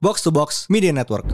[0.00, 1.26] Box to Box Media Network.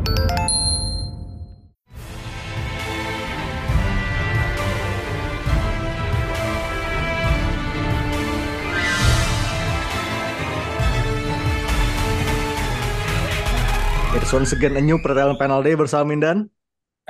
[14.14, 16.46] It's once again a new Pertalian Panel Day bersama Mindan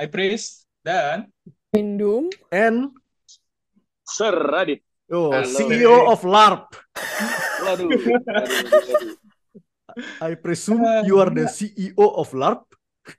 [0.01, 1.29] I Priest dan
[1.71, 2.27] Indum.
[2.49, 2.91] and
[4.03, 4.81] Sir Radit.
[5.13, 5.45] oh, Halo.
[5.53, 6.65] CEO of LARP.
[7.61, 7.87] Waduh.
[7.89, 9.24] waduh, waduh.
[10.21, 12.63] I presume you are the CEO of LARP.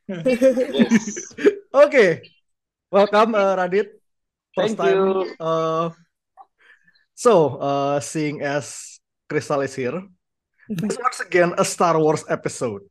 [0.09, 1.32] Yes.
[1.77, 2.24] Okay,
[2.88, 4.01] welcome uh, Radit.
[4.56, 4.96] First Thank time.
[4.96, 5.28] you.
[5.37, 5.92] Uh,
[7.12, 8.96] so, uh, seeing as
[9.28, 10.01] Crystal is here,
[10.73, 12.88] it's once again a Star Wars episode.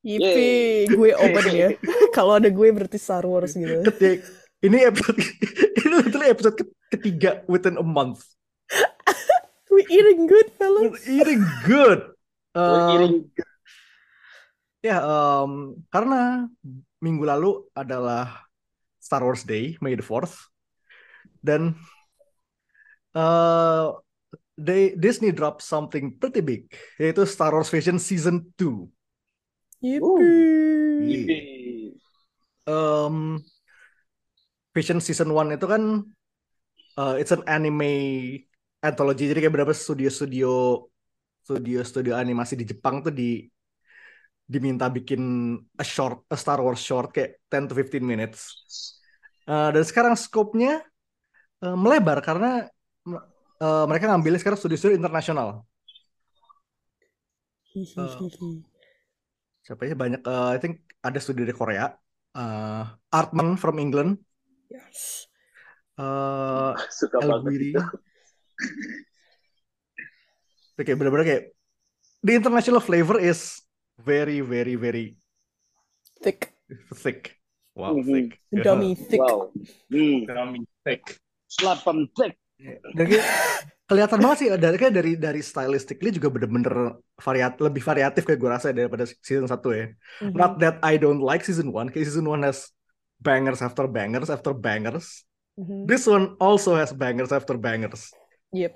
[0.00, 1.68] Yippee, gue open ya.
[2.16, 3.84] Kalau ada gue berarti Star Wars gitu.
[3.92, 4.24] Ketik,
[4.64, 5.20] ini episode
[5.84, 8.24] ini literally episode ke- ketiga within a month.
[9.68, 11.04] We eating good, We're fellas.
[11.04, 12.13] eating good.
[12.54, 13.28] Um,
[14.84, 16.44] Ya, um, karena
[17.00, 18.44] minggu lalu adalah
[19.00, 20.36] Star Wars Day, May the 4th.
[21.40, 21.72] Dan
[23.16, 23.96] uh,
[24.60, 26.68] they, Disney dropped something pretty big,
[27.00, 28.84] yaitu Star Wars Vision Season 2.
[29.80, 31.00] Yippee.
[31.08, 31.96] Yippee.
[32.68, 33.40] Um,
[34.76, 36.04] Vision Season 1 itu kan
[37.00, 37.88] uh, it's an anime
[38.84, 40.84] anthology, jadi kayak beberapa studio-studio
[41.44, 43.44] studio-studio animasi di Jepang tuh di
[44.44, 48.40] diminta bikin a short, a Star Wars short kayak 10 to 15 minutes.
[49.44, 50.80] Uh, dan sekarang scope-nya
[51.60, 52.64] uh, melebar karena
[53.60, 55.68] uh, mereka ngambilnya sekarang studio-studio internasional.
[57.76, 58.64] Hihihi.
[59.64, 61.92] Siapa ya banyak uh, I think ada studio dari Korea,
[62.36, 64.20] uh, Artman from England,
[64.72, 65.28] Yes.
[66.00, 67.70] uh, Suka El banget Guiri.
[70.82, 71.44] Kayak bener-bener kayak
[72.20, 73.62] the international flavor is
[74.00, 75.14] very very very
[76.18, 76.56] Thick.
[76.96, 77.36] thick.
[77.76, 78.06] Wow, Mhm.
[78.06, 78.28] thick.
[78.64, 79.20] Dummy thick.
[79.20, 79.50] Wow.
[79.90, 80.24] Hmm.
[80.24, 81.02] Kami Tech.
[81.50, 82.34] Slapan tek.
[82.94, 83.26] Dan kayak
[83.84, 88.50] kelihatan banget sih dari kayak dari dari stylistically juga bener-bener variat lebih variatif kayak gue
[88.50, 89.86] rasa daripada season 1 ya.
[90.22, 90.32] Mhm.
[90.32, 92.72] Not that I don't like season 1, kayak season 1 has
[93.20, 95.26] bangers after bangers after bangers.
[95.60, 95.84] Mhm.
[95.84, 98.08] This one also has bangers after bangers.
[98.54, 98.72] Yep.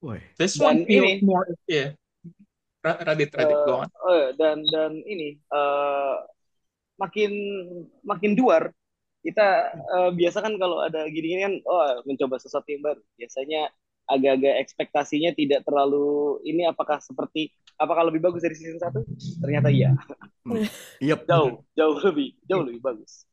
[0.00, 0.18] Woi.
[0.34, 1.92] This Dan one feels ini- more yeah.
[2.80, 3.88] Ra- Radit, Radit, Eh, go on.
[4.00, 6.14] oh, dan dan ini eh,
[6.96, 7.30] makin
[8.00, 8.72] makin duar
[9.20, 13.68] kita eh, biasa kan kalau ada gini-gini kan oh mencoba sesuatu yang baru biasanya
[14.08, 18.96] agak-agak ekspektasinya tidak terlalu ini apakah seperti apakah lebih bagus dari season 1
[19.38, 19.92] ternyata iya
[21.04, 21.28] Yep.
[21.28, 23.28] jauh jauh lebih jauh lebih bagus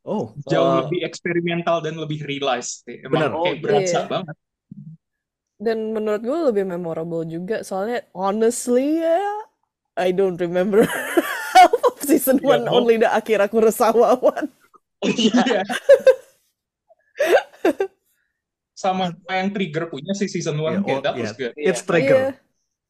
[0.00, 2.88] Oh, Jauh uh, lebih eksperimental dan lebih realized.
[2.88, 3.30] Emang Benar.
[3.36, 4.08] kayak Oh, berasa iya.
[4.08, 4.36] banget.
[5.60, 9.20] Dan menurut gue lebih memorable juga soalnya honestly ya
[10.00, 10.88] I don't remember
[11.52, 12.72] half of season Yeah, 1 no.
[12.72, 14.48] only the Akira Kurosawa one.
[15.04, 15.64] Iya.
[18.72, 21.36] Sama yang trigger punya si season 1 Yeah, kayak oh, that was yeah.
[21.36, 21.52] good.
[21.56, 22.20] it's trigger.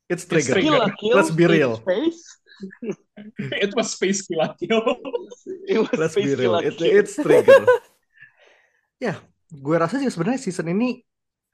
[0.07, 0.55] It's It's trigger.
[0.59, 0.83] trigger.
[0.99, 1.75] Kill Let's be real.
[1.79, 2.23] space.
[3.65, 4.83] It was space kill.
[5.67, 6.55] It was Let's be space real.
[6.63, 7.63] kill It, it's trigger.
[9.01, 9.17] ya,
[9.49, 11.01] gue rasa juga sebenarnya season ini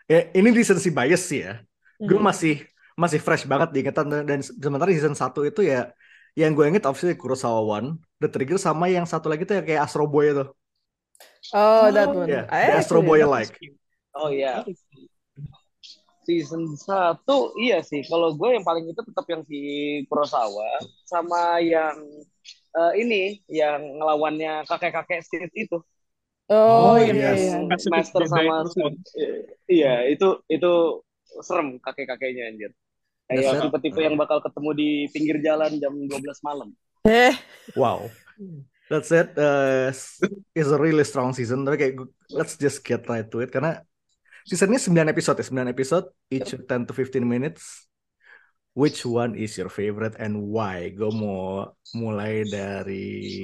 [0.07, 1.61] ya ini recency bias sih ya.
[1.99, 2.27] Gue Mhm.
[2.27, 2.55] masih
[2.97, 5.93] masih fresh banget di ingatan dan, sementara season 1 itu ya
[6.33, 9.85] yang gue inget obviously Kurosawa One, The Trigger sama yang satu lagi tuh ya kayak
[9.89, 10.45] Astro Boy itu.
[11.57, 12.29] Oh, that one.
[12.29, 13.73] Ya, I the Astro Boy like like.
[14.17, 14.65] Oh iya.
[16.27, 18.03] Season 1 iya sih.
[18.05, 19.61] Kalau gue yang paling itu tetap yang si
[20.09, 21.97] Kurosawa sama yang
[22.77, 25.81] eh, ini yang ngelawannya kakek-kakek street itu.
[26.47, 27.39] Oh, Oh, iya yes.
[27.43, 27.57] iya.
[27.91, 28.63] Master sama
[29.67, 30.73] Iya, itu itu
[31.43, 32.71] serem kakek-kakeknya anjir.
[33.27, 36.71] That's Kayak tipe-tipe yang bakal ketemu di pinggir jalan jam 12 malam.
[37.03, 37.35] Eh,
[37.75, 38.07] Wow.
[38.87, 39.35] That's it.
[39.35, 39.91] Uh,
[40.55, 41.67] it's a really strong season.
[41.67, 41.95] Tapi kayak
[42.31, 43.83] let's just get right to it karena
[44.47, 47.91] seasonnya 9 episode ya, 9 episode each 10 to 15 minutes.
[48.79, 50.95] Which one is your favorite and why?
[50.95, 53.43] Gue mau mulai dari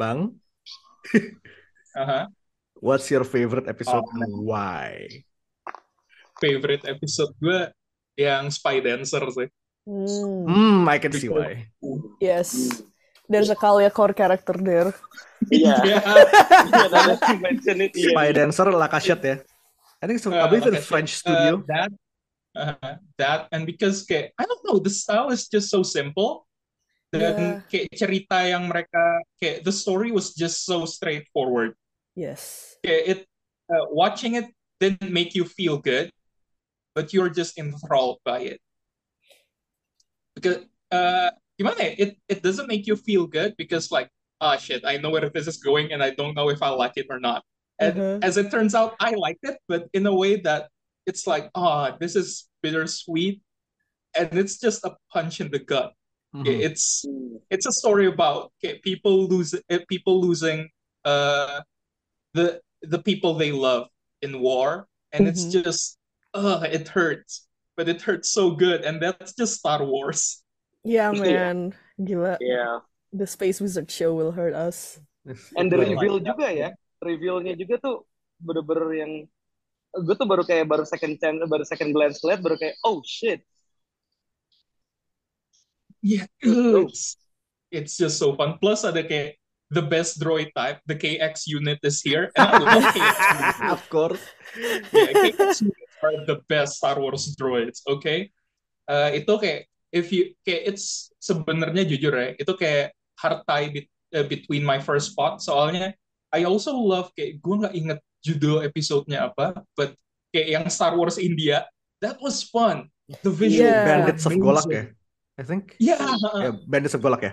[0.00, 0.32] Bang.
[1.96, 2.28] Aha.
[2.78, 4.22] What's your favorite episode Oh.
[4.22, 5.08] and why?
[6.38, 7.70] Favorite episode gue
[8.14, 9.48] yang Spy Dancer sih.
[9.82, 11.66] hmm, Hmm, I can see why.
[12.22, 12.82] yes.
[13.28, 14.94] There's a Kalia core character there.
[15.52, 15.74] Iya.
[15.86, 16.00] Iya.
[16.00, 18.10] Iya, you mention it, iya.
[18.14, 19.36] Spy Dancer ya.
[19.98, 21.52] I think it's, I Uh, believe like it's I French said, studio.
[21.58, 21.90] uh, that,
[22.54, 26.46] uh, that, and because kayak I don't know, the style is just so simple.
[27.08, 27.54] Dan Yeah.
[27.72, 31.72] kayak cerita yang mereka kayak the story was just so straightforward.
[32.12, 32.76] Yes.
[32.84, 33.20] Kayak it
[33.72, 36.12] uh, watching it didn't make you feel good,
[36.92, 38.60] but you're just enthralled by it.
[40.38, 40.62] because
[40.94, 44.06] uh gimana ya, it it doesn't make you feel good because like
[44.38, 46.94] ah shit I know where this is going and I don't know if I like
[46.94, 47.42] it or not
[47.82, 48.18] and Uh-huh.
[48.22, 50.70] as it turns out I liked it but in a way that
[51.10, 53.42] it's like ah this is bittersweet
[54.14, 55.90] and it's just a punch in the gut
[56.34, 56.46] Mhm.
[56.60, 57.04] it's
[57.50, 60.68] it's a story about okay, people lose uh, people losing
[61.04, 61.60] uh
[62.34, 63.88] the the people they love
[64.22, 65.62] in war and it's Mhm.
[65.64, 65.98] just
[66.34, 67.46] uh it hurts
[67.76, 70.42] but it hurts so good and that's just Star Wars
[70.84, 71.22] Yeah, Iya.
[71.22, 71.74] man.
[71.98, 72.38] Gila.
[72.40, 72.80] Yeah,
[73.12, 75.00] The Space Wizard show will hurt us.
[75.56, 76.68] And the Well, reveal juga ya,
[77.02, 77.96] revealnya juga tuh
[78.40, 79.12] bener-bener yang
[79.96, 83.42] gue tuh baru kayak baru second chance, baru second glance liat baru kayak oh shit.
[86.02, 87.16] Yeah it's
[87.68, 89.36] it's just so fun plus ada kayak
[89.68, 93.18] the best droid type the KX unit is here and I love KX
[93.68, 94.22] of course.
[94.56, 98.32] yeah, KX units are the best Star Wars droids, okay?
[98.88, 103.92] Uh, itu kayak if you kayak it's sebenarnya jujur ya, itu kayak hard tie bet-
[104.16, 105.92] uh, between my first spot soalnya
[106.32, 109.92] I also love kayak gue nggak inget judul episodenya apa, but
[110.32, 111.68] kayak yang Star Wars India
[112.00, 112.88] that was fun.
[113.24, 113.84] The visual Yeah.
[113.84, 114.92] Bandits of Golak ya.
[115.38, 115.78] I think.
[115.78, 116.02] Yeah,
[116.42, 117.32] Ya, Bandits of Golak ya.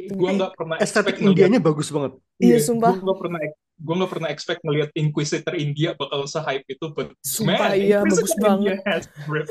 [0.00, 2.16] gue nggak pernah Estetik Indianya bagus banget.
[2.40, 2.96] Iya, sumpah.
[2.96, 3.40] Gue nggak pernah
[3.80, 8.36] gue nggak pernah expect ngelihat Inquisitor India bakal se-hype itu, but Sumpah, man, iya, Inquisitor
[8.40, 9.48] bagus India has grip.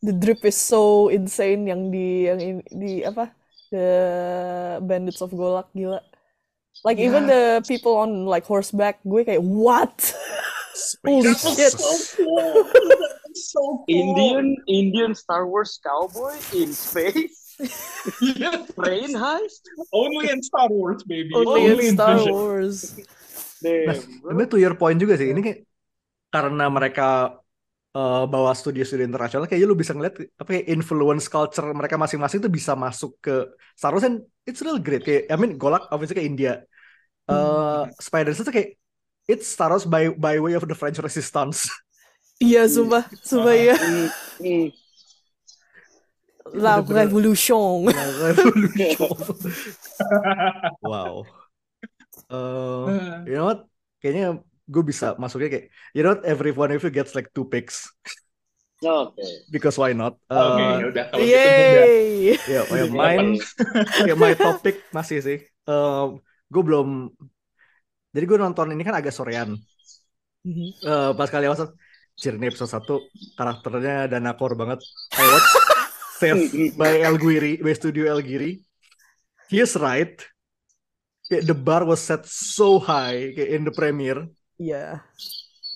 [0.00, 3.32] The drip is so insane yang di yang in- di apa?
[3.68, 3.88] The
[4.80, 6.00] Bandits of Golak gila.
[6.88, 9.92] Like even the people on like horseback, gue kayak what?
[11.04, 11.74] Holy shit.
[11.76, 12.64] so cool.
[13.38, 13.86] So cool.
[13.86, 17.54] Indian Indian Star Wars cowboy in space,
[18.22, 18.66] Yeah.
[18.74, 19.62] train heist.
[19.94, 21.30] Only in Star Wars, baby.
[21.32, 22.34] Only in Star Vision.
[22.34, 22.76] Wars.
[23.58, 24.46] Damn, Ini bro.
[24.46, 25.34] to your point juga sih.
[25.34, 25.60] Ini kayak
[26.30, 27.38] karena mereka
[27.90, 32.52] eh, bawa studio-studio internasional, kayaknya lu bisa ngeliat apa kayak influence culture mereka masing-masing tuh
[32.52, 35.02] bisa masuk ke Star Wars and it's real great.
[35.02, 36.52] Kayak I mean Golak obviously kayak India.
[37.26, 38.78] Eh Spider itu kayak
[39.26, 41.66] it's Star Wars by by way of the French Resistance.
[42.38, 43.74] Iya, sumpah, sumpah ya.
[43.74, 44.06] Hmm,
[44.38, 44.64] hmm.
[46.54, 46.80] La.
[46.80, 47.84] Revolution.
[47.84, 49.10] Nah, revolution.
[50.82, 51.26] wow.
[52.28, 52.86] Eh,
[53.28, 53.66] you know what?
[53.98, 56.22] Kayaknya gue bisa masuknya kayak you know what?
[56.24, 57.88] Every one of you gets like two picks
[58.84, 59.18] Oke.
[59.50, 60.14] because why not?
[60.30, 61.34] Oke, Eh, ya udah kalau gitu.
[61.34, 62.36] Yay.
[62.46, 63.30] Ya, ya, Iya, mine,
[64.22, 65.38] my topic masih sih.
[66.48, 67.12] gue belum,
[68.14, 69.52] jadi gue nonton ini kan agak sorean.
[70.48, 71.76] Eh, pas kali awal,
[72.18, 74.82] Cir, ini episode 1 karakternya Danakor banget.
[75.14, 75.48] I watch
[76.18, 78.58] Saved by El Guiri, by Studio El Guiri.
[79.46, 80.18] He is right.
[81.30, 84.26] Kayak the bar was set so high kayak in the premiere.
[84.58, 84.98] Iya.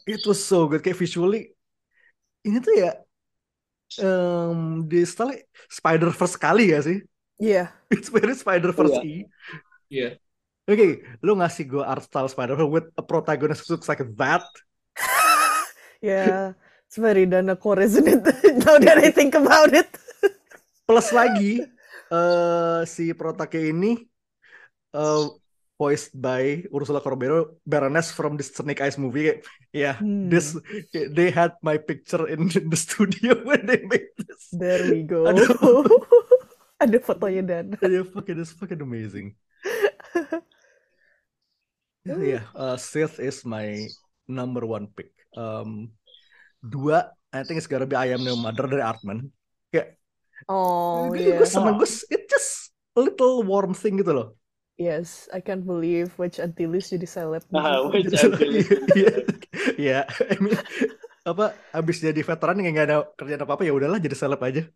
[0.03, 1.55] It was so good kayak visually.
[2.43, 2.91] Ini tuh ya
[4.03, 7.07] um, di style Spider Verse kali ya sih.
[7.39, 7.71] Iya.
[7.87, 8.99] It's very Spider Verse.
[9.87, 10.19] Iya.
[10.67, 14.43] Oke, lu ngasih gue art style Spider Verse with a protagonist who looks like that.
[16.03, 16.59] Yeah.
[16.87, 18.21] It's very Danakor, isn't it?
[18.67, 19.89] Now that I think about it.
[20.85, 21.65] Plus lagi
[22.13, 23.97] eh si protagnya ini
[24.93, 25.25] eh
[25.81, 29.41] voiced by Ursula Corberó, Baroness from the Snake Eyes movie.
[29.73, 30.29] Yeah, Hmm.
[30.29, 30.53] this
[30.93, 34.53] they had my picture in the studio when they made this.
[34.53, 35.25] There we go.
[35.27, 35.49] Aduh.
[36.83, 37.67] Ada fotonya Dan.
[37.83, 39.39] Yeah, fucking, it's fucking amazing.
[42.05, 43.87] yeah, uh, Sith is my
[44.27, 45.15] number one pick.
[45.37, 45.93] Um,
[46.61, 49.33] dua, I think it's gonna be I Am No Mother dari Artman.
[49.73, 49.97] Kayak,
[50.51, 51.39] Oh, gue yeah.
[51.39, 54.29] gue seneng, gue, it just a little warm thing gitu loh.
[54.81, 57.45] Yes, I can't believe Wedge Antilles jadi seleb.
[57.55, 57.93] Ah, situ.
[57.93, 58.69] Wedge Jadi, Antilles.
[58.99, 59.13] Iya,
[59.79, 60.59] iya, I mean,
[61.23, 64.67] apa, abis jadi veteran yang nggak ada kerjaan apa-apa, ya udahlah jadi seleb aja.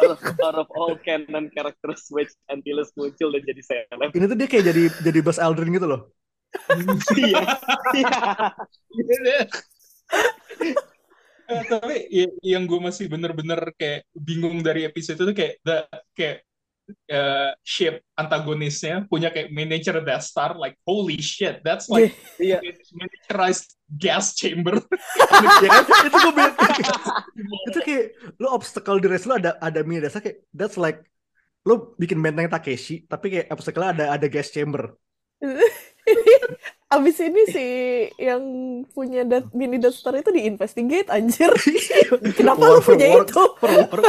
[0.00, 4.10] out, of, all canon characters Wedge Antilles muncul dan jadi seleb.
[4.12, 6.12] Ini tuh dia kayak jadi jadi Buzz Aldrin gitu loh.
[7.14, 7.46] Iya.
[10.60, 10.76] Iya.
[11.50, 15.76] Eh, tapi ya- yang gue masih bener-bener kayak bingung dari episode itu kayak the
[16.14, 16.36] kayak
[17.06, 22.62] eh, ship antagonisnya punya kayak miniature Death Star like holy shit that's like Iya.
[22.94, 24.78] miniaturized gas chamber
[25.62, 25.84] ya kan?
[26.06, 26.54] Itu gue bilang
[27.70, 28.04] itu kayak
[28.38, 31.02] lo obstacle di race lo ada ada mini dasar kayak that's like
[31.66, 34.94] lo bikin benteng Takeshi tapi kayak obstacle ada ada gas chamber.
[36.90, 37.66] Abis ini si
[38.18, 38.42] yang
[38.90, 41.54] punya dat mini Star itu di-investigate anjir.
[42.38, 43.42] Kenapa lu War punya war- itu?
[43.62, 44.00] for war.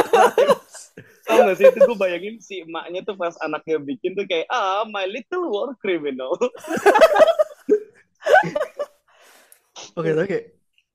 [1.22, 4.82] Tau gak sih itu gue bayangin si emaknya tuh pas anaknya bikin tuh kayak ah
[4.90, 6.34] my little war criminal.
[9.94, 10.46] Oke, tapi kayak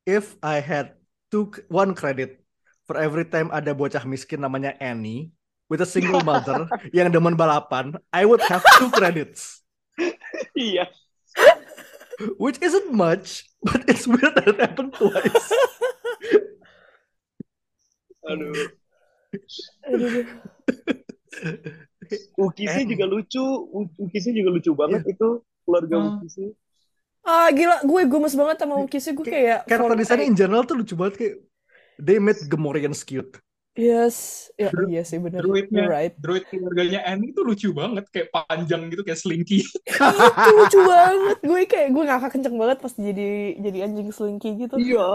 [0.04, 1.00] if I had
[1.32, 2.44] two one credit
[2.84, 5.32] for every time ada bocah miskin namanya Annie
[5.72, 9.64] with a single mother yang demen balapan, I would have two credits.
[10.52, 10.92] Iya.
[12.42, 15.48] Which isn't much, but it's weird that it happened twice.
[18.26, 18.54] Aduh.
[19.86, 20.26] Aduh.
[22.38, 22.92] Ukisnya Annie.
[22.98, 23.44] juga lucu.
[24.02, 25.28] Ukisnya juga lucu banget itu
[25.64, 26.10] keluarga Hmm.
[26.20, 26.50] Ukisnya.
[27.22, 30.80] Ah gila, gue gemes banget sama Ukisnya gue kayak Karakter from- desainnya in general tuh
[30.80, 31.36] lucu banget kayak
[32.00, 33.38] they made Gamorreans cute.
[33.78, 35.46] Yes, ya Dru- iya sih bener.
[35.46, 36.14] Druidnya, You're right.
[36.18, 39.62] druid keluarganya Annie tuh lucu banget, kayak panjang gitu, kayak slinky.
[40.42, 41.38] itu lucu banget.
[41.46, 43.30] Gue kayak gue ngakak kenceng banget pas jadi
[43.62, 44.82] jadi anjing slinky gitu.
[44.82, 45.06] Iya.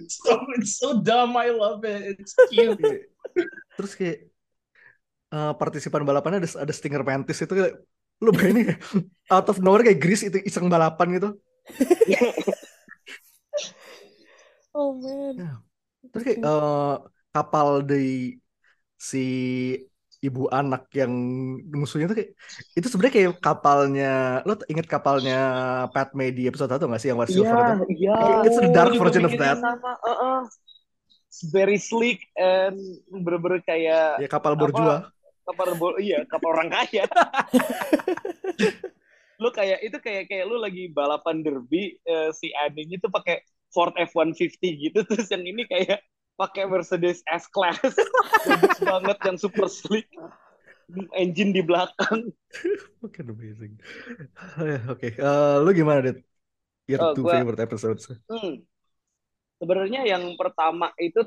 [0.00, 2.16] It's so, it's so dumb, I love it.
[2.16, 2.80] It's cute.
[2.80, 3.04] Kayak-
[3.76, 4.18] Terus kayak
[5.34, 7.84] eh, partisipan balapannya ada ada stinger mantis itu kayak
[8.24, 8.76] lu bayangin ya,
[9.28, 11.28] out of nowhere kayak Gris itu iseng balapan gitu.
[14.74, 15.62] Oh man.
[16.10, 16.94] Terus kayak eh,
[17.34, 18.38] kapal dari
[18.94, 19.26] si
[20.24, 21.12] ibu anak yang
[21.68, 22.32] musuhnya tuh kayak
[22.72, 25.36] itu sebenarnya kayak kapalnya lo inget kapalnya
[25.92, 27.84] Padme di episode 1 gak sih yang warna Iya, silver itu?
[27.92, 28.16] iya.
[28.46, 29.56] It's the dark juga version of that.
[29.60, 29.92] Sama.
[30.00, 30.40] Heeh.
[31.50, 32.78] Very sleek and
[33.10, 34.60] bener-bener kayak Ya kapal Apa?
[34.62, 34.94] borjua.
[35.44, 37.04] kapal bo- iya kapal orang kaya.
[39.42, 43.92] lu kayak itu kayak kayak lu lagi balapan derby eh, si Aning itu pakai Ford
[43.92, 46.00] F150 gitu terus yang ini kayak
[46.34, 47.78] pakai Mercedes S Class
[48.48, 50.06] bagus banget yang super sleek
[51.14, 52.28] engine di belakang
[53.00, 53.74] Fucking amazing.
[54.86, 56.22] Oke, eh, lu gimana, Dit?
[56.84, 58.06] Your Oh, two gua- favorite episodes.
[58.28, 58.60] Hmm.
[59.56, 61.24] Sebenarnya yang pertama itu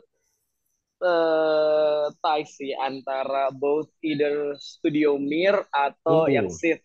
[0.98, 6.30] eh ties sih antara both either Studio Mir atau Oh.
[6.30, 6.82] yang Sith.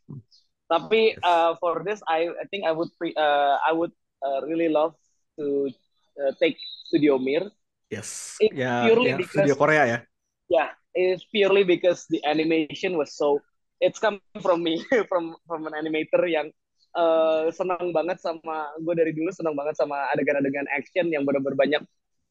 [0.68, 4.68] Tapi uh, for this I I think I would pre, uh, I would uh, really
[4.68, 4.96] love
[5.36, 5.68] to
[6.20, 6.56] uh, take
[6.88, 7.44] Studio Mir.
[7.92, 8.40] Yes.
[8.40, 9.98] It Ya, purely ya because- studio Korea ya.
[10.48, 13.44] Yeah, it's purely because the animation was so
[13.84, 14.80] it's come from me
[15.12, 16.48] from from an animator yang
[16.96, 21.82] uh, senang banget sama gue dari dulu senang banget sama adegan-adegan action yang benar-benar banyak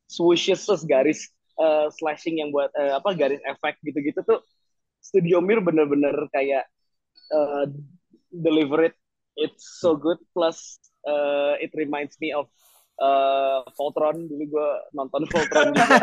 [0.10, 1.30] swooshes terus garis
[1.62, 4.42] uh, slashing yang buat uh, apa garis efek gitu-gitu tuh
[5.02, 6.66] Studio Mir bener-bener kayak
[7.34, 7.66] uh,
[8.30, 8.96] deliver it
[9.34, 10.78] it's so good plus
[11.10, 12.46] uh, it reminds me of
[12.98, 15.98] uh, Voltron dulu gue nonton Voltron juga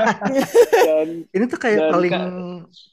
[0.89, 2.33] dan Ini tuh kayak Dan paling Kak-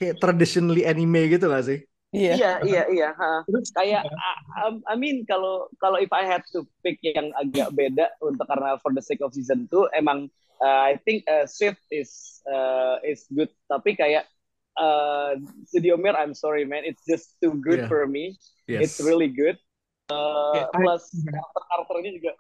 [0.01, 1.79] kayak traditionally anime gitu gak sih?
[2.15, 2.33] Iya.
[2.39, 3.09] Iya, iya, iya.
[3.11, 3.43] ha.
[3.43, 4.31] Terus Kayak, I,
[4.71, 8.79] I- I mean, kalau kalau if I had to pick yang agak beda untuk karena
[8.79, 10.31] for the sake of season 2, emang
[10.63, 13.51] uh, I think uh, Swift is uh, is good.
[13.67, 14.31] Tapi kayak
[14.79, 15.35] uh,
[15.67, 17.91] Studio Mir, I'm sorry man, it's just too good Yeah.
[17.91, 18.39] for me.
[18.63, 18.95] Yes.
[18.95, 19.59] It's really good.
[20.07, 22.31] Uh, Yeah, I- plus karakter-karakternya juga,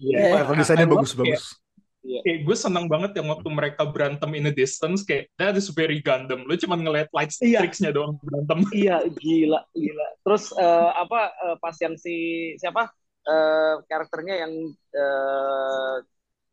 [0.00, 0.10] wah.
[0.10, 0.32] Yeah.
[0.42, 1.44] Karakter desainnya bagus-bagus.
[2.00, 6.00] kayak gue senang banget yang waktu mereka berantem in a distance kayak that is very
[6.00, 7.60] Gundam lu cuma ngeliat light Iya.
[7.60, 10.08] tricks-nya doang berantem Iya, gila, gila.
[10.24, 12.16] Terus eh, apa eh, pas yang si
[12.56, 12.88] siapa
[13.28, 15.94] eh, karakternya yang eh,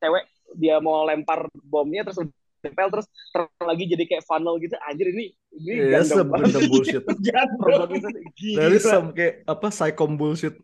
[0.04, 0.28] cewek
[0.60, 2.28] dia mau lempar bomnya terus
[2.60, 4.76] tempel terus terang lagi jadi kayak funnel gitu.
[4.84, 6.44] Anjir ini ini Iya, gandam banget.
[6.52, 7.04] Gundam bullshit.
[8.60, 10.60] Dari some kayak apa psychom bullshit.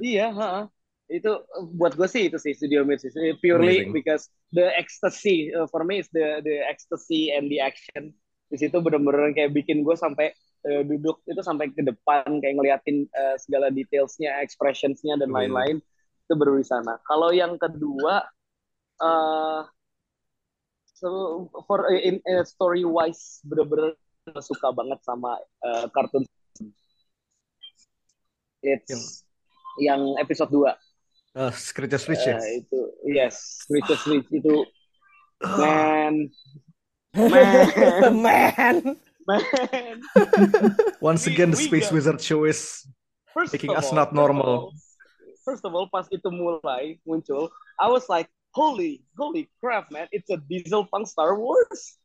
[0.00, 0.72] Iya, ha.
[1.06, 3.10] Itu eh, buat gue sih itu sih Studio Mir sih.
[3.38, 3.92] Purely Amazing.
[3.94, 8.10] because the ecstasy uh, for me is the the ecstasy and the action.
[8.50, 10.34] Di situ bener-bener kayak bikin gue sampai
[10.66, 15.78] eh, duduk itu sampai ke depan kayak ngeliatin eh, segala detailsnya, expressionsnya dan lain-lain
[16.26, 16.98] itu baru di sana.
[17.06, 18.26] Kalau yang kedua
[18.96, 19.62] eh
[20.96, 21.08] so
[21.68, 23.94] for in, story wise bener-bener
[24.42, 26.26] suka banget sama eh, kartun.
[28.64, 29.22] It's Yang-
[29.76, 30.72] yang episode 2
[31.36, 32.40] Uh, Screecher Switch ya.
[32.40, 32.78] Eh, itu
[33.12, 34.64] yes Screecher Switch itu
[35.60, 36.32] man
[37.12, 38.76] man Man.
[39.26, 39.96] man
[41.02, 42.86] Once we- again, the Space Wizard show is
[43.34, 44.48] first Making us all, not first of normal.
[44.48, 44.72] all-
[45.44, 48.26] first of all pas itu mulai muncul I was like
[48.56, 52.00] holy holy crap man it's a diesel punk Star Wars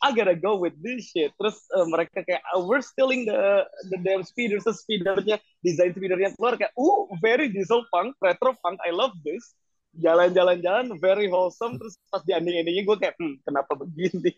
[0.00, 1.36] I gotta go with this shit.
[1.36, 6.32] Terus eh, mereka kayak "Oh, we're stealing the the damn speeders terus speedernya desain speedernya
[6.40, 9.52] keluar kayak uh very diesel punk retro punk I love this.
[10.00, 11.76] Jalan-jalan-jalan very wholesome.
[11.76, 14.32] Terus pas di ending-endingnya gue kayak hmm, kenapa begini?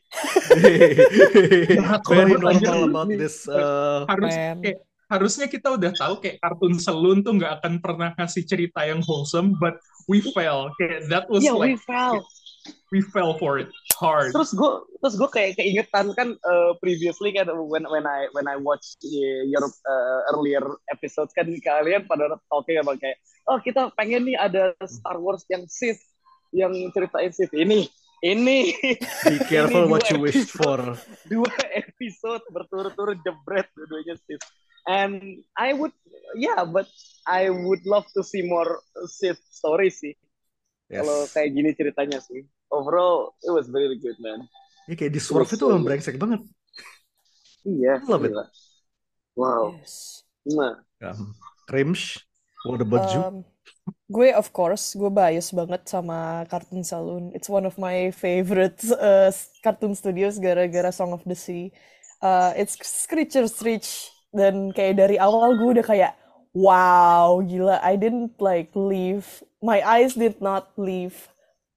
[2.09, 3.47] Very Kalau normal about this.
[3.47, 4.57] Uh, harus Man.
[4.64, 4.78] kayak
[5.12, 9.54] harusnya kita udah tahu kayak kartun selun tuh nggak akan pernah ngasih cerita yang wholesome
[9.61, 9.76] but
[10.09, 10.73] we fell.
[10.81, 12.25] Kayak that was yeah we like fell
[12.92, 17.49] we fell for it hard terus gue terus gue kayak keingetan kan uh, previously kan
[17.66, 22.76] when when I when I watch uh, your uh, earlier episodes kan kalian pada talking
[22.78, 23.16] about kayak
[23.49, 26.04] oh kita pengen nih ada Star Wars yang Sith
[26.52, 27.88] yang ceritain Sith ini
[28.22, 28.70] ini
[29.26, 30.54] Be careful Ini what you wish episode.
[30.54, 30.78] for.
[31.26, 34.46] dua episode berturut-turut jebret dua-duanya Sith.
[34.87, 35.94] And I would,
[36.34, 36.87] yeah, but
[37.26, 38.78] I would love to see more
[39.11, 40.14] Sith stories sih.
[40.87, 41.02] Yes.
[41.02, 42.46] Kalau kayak gini ceritanya sih.
[42.72, 44.48] Overall, it was very good, man.
[44.88, 46.40] Ya, kayak di Swerve itu emang brengsek banget.
[47.68, 48.00] Iya.
[48.08, 48.34] Love it.
[49.36, 49.76] Wow.
[49.78, 50.24] Yes.
[50.42, 51.34] Nah, Um,
[51.66, 52.22] Crimsh,
[52.62, 53.20] what about you?
[53.22, 53.36] Um,
[54.06, 57.34] gue of course, gue bias banget sama Cartoon Saloon.
[57.34, 59.34] It's one of my favorite uh,
[59.66, 61.74] cartoon studios gara-gara Song of the Sea.
[62.22, 66.12] Uh, it's Screecher Stretch dan kayak dari awal gue udah kayak
[66.54, 67.82] wow gila.
[67.82, 69.26] I didn't like leave.
[69.58, 71.30] My eyes did not leave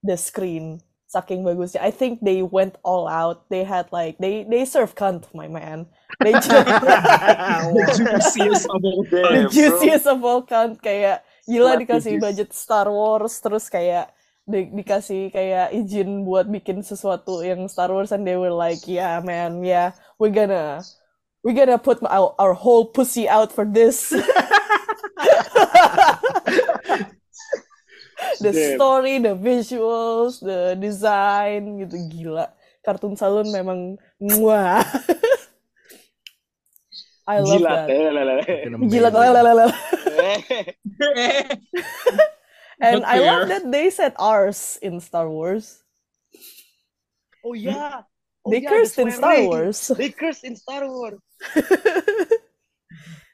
[0.05, 0.79] the screen.
[1.05, 1.85] Saking bagusnya.
[1.85, 3.45] I think they went all out.
[3.49, 5.85] They had like they they serve cunt, my man.
[6.17, 9.53] They just The juiciest of all the Damn, bro.
[9.53, 12.23] juiciest of all kind kayak gila Slap dikasih juice.
[12.25, 14.09] budget Star Wars terus kayak
[14.43, 19.21] di- dikasih kayak izin buat bikin sesuatu yang Star Wars and they were like yeah
[19.21, 20.81] man yeah we're gonna
[21.45, 24.09] we're gonna put our, our whole pussy out for this
[28.41, 28.75] the Damn.
[28.77, 32.49] story the visuals the design gitu gila
[32.85, 34.83] kartun salon memang wah
[37.27, 37.87] I love jilat.
[37.87, 37.89] that
[38.89, 39.09] Gila.
[41.15, 41.55] Eh,
[42.81, 45.81] And But I love that they said ours in Star Wars.
[47.43, 48.01] Oh yeah.
[48.45, 49.41] Oh, They yeah, cursed in Star.
[49.41, 49.87] Wars.
[49.97, 51.19] They cursed in Star Wars.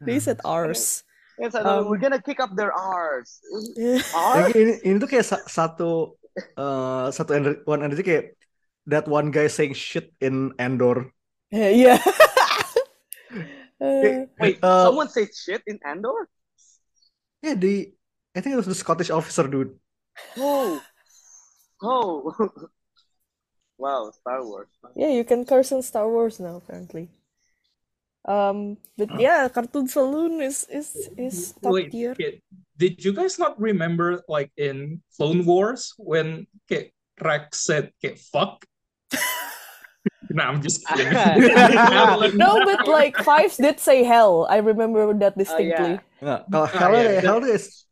[0.05, 1.03] they said ours.
[1.41, 1.89] Yes, I Um.
[1.89, 3.41] We're gonna kick up their R's.
[3.81, 4.53] Ya, R?
[4.53, 8.37] ini, ini tuh kayak satu eh, satu ener- one energy kayak
[8.85, 11.09] that one guy saying shit in Andor.
[11.49, 11.97] yeah.
[13.81, 16.29] Uh, Wait, Uh, someone said shit in Andor?
[17.41, 17.89] Yeah, the
[18.37, 19.73] I think it was the Scottish officer dude.
[20.37, 20.77] Oh.
[21.81, 22.29] Oh.
[23.81, 24.69] wow, Star Wars.
[24.93, 27.09] yeah, you can curse in Star Wars now apparently.
[28.25, 32.13] Um, but yeah, Cartoon Saloon is is is top Wait, tier.
[32.13, 32.37] okay,
[32.77, 38.61] did you guys not remember like in Clone Wars when okay, Rex said okay, fuck?
[40.29, 41.09] no, I'm just kidding.
[42.37, 44.45] No, but like Fives did say hell.
[44.49, 45.97] I remember that distinctly.
[46.21, 47.89] Nggak, kalau Ah, hell iya, kayak hell is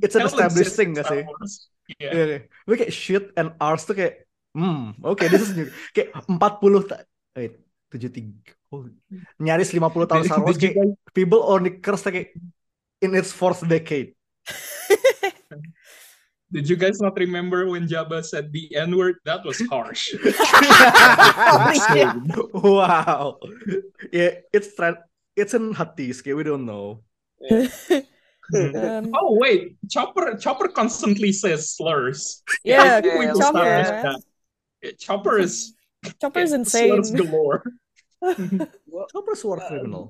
[0.00, 1.22] it's an Hell established thing in gak sih?
[1.28, 1.68] Wars.
[2.00, 2.12] Yeah.
[2.16, 2.38] Iya, iya.
[2.64, 4.24] Tapi kayak shit and ours tuh kayak
[4.56, 5.68] hmm, oke this is new.
[5.92, 7.04] Kayak 40
[7.36, 7.60] wait,
[7.92, 8.61] 73.
[8.72, 8.88] Oh,
[9.36, 12.32] nyaris 50 tahun Star kayak people only curse kayak
[13.04, 14.16] in its fourth decade.
[16.52, 19.16] Did you guys not remember when Jabba said the N word?
[19.24, 20.12] That was harsh.
[21.96, 22.20] Yeah.
[22.52, 23.40] wow.
[24.12, 25.00] Yeah, it's trend
[25.36, 27.04] it's in Hattis, kayak we don't know.
[28.52, 32.42] Um, oh wait, Chopper Chopper constantly says slurs.
[32.66, 33.64] yeah, yeah, will Chopper.
[33.64, 34.18] Yeah,
[34.98, 35.72] Chopper is
[36.20, 36.90] Chopper's yeah, insane.
[36.90, 37.64] slurs galore.
[39.10, 40.04] Chopper's war Uh, criminal.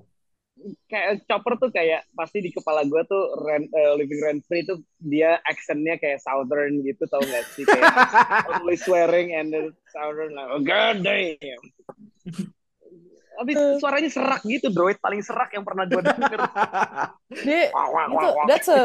[0.86, 4.78] kayak Chopper tuh kayak pasti di kepala gue tuh rent, eh, living rent free tuh
[5.00, 7.82] dia accentnya kayak southern gitu tau gak sih kayak
[8.60, 11.58] always swearing and then southern like oh, god damn
[13.32, 13.80] tapi Uh.
[13.80, 16.40] suaranya serak gitu droid paling serak yang pernah gue denger
[17.42, 18.44] Dia, Wah, wah, itu, wah, wah.
[18.46, 18.82] that's a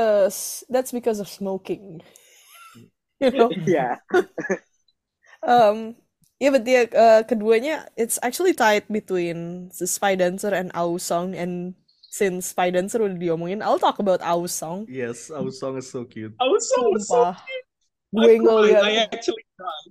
[0.71, 1.99] that's because of smoking.
[3.21, 3.49] You know.
[3.51, 3.97] Iya.
[5.41, 5.97] Um,
[6.39, 11.33] yeah, but dia uh, keduanya it's actually tied between the Spy Dancer and Au Song
[11.33, 11.73] and
[12.07, 14.89] since Spy Dancer udah diomongin, I'll talk about Au Song.
[14.89, 16.33] Yes, our song is so cute.
[16.41, 17.33] I was so, so Sumpah.
[18.09, 18.41] Gue I cried.
[18.41, 19.89] ngeliat I actually cried.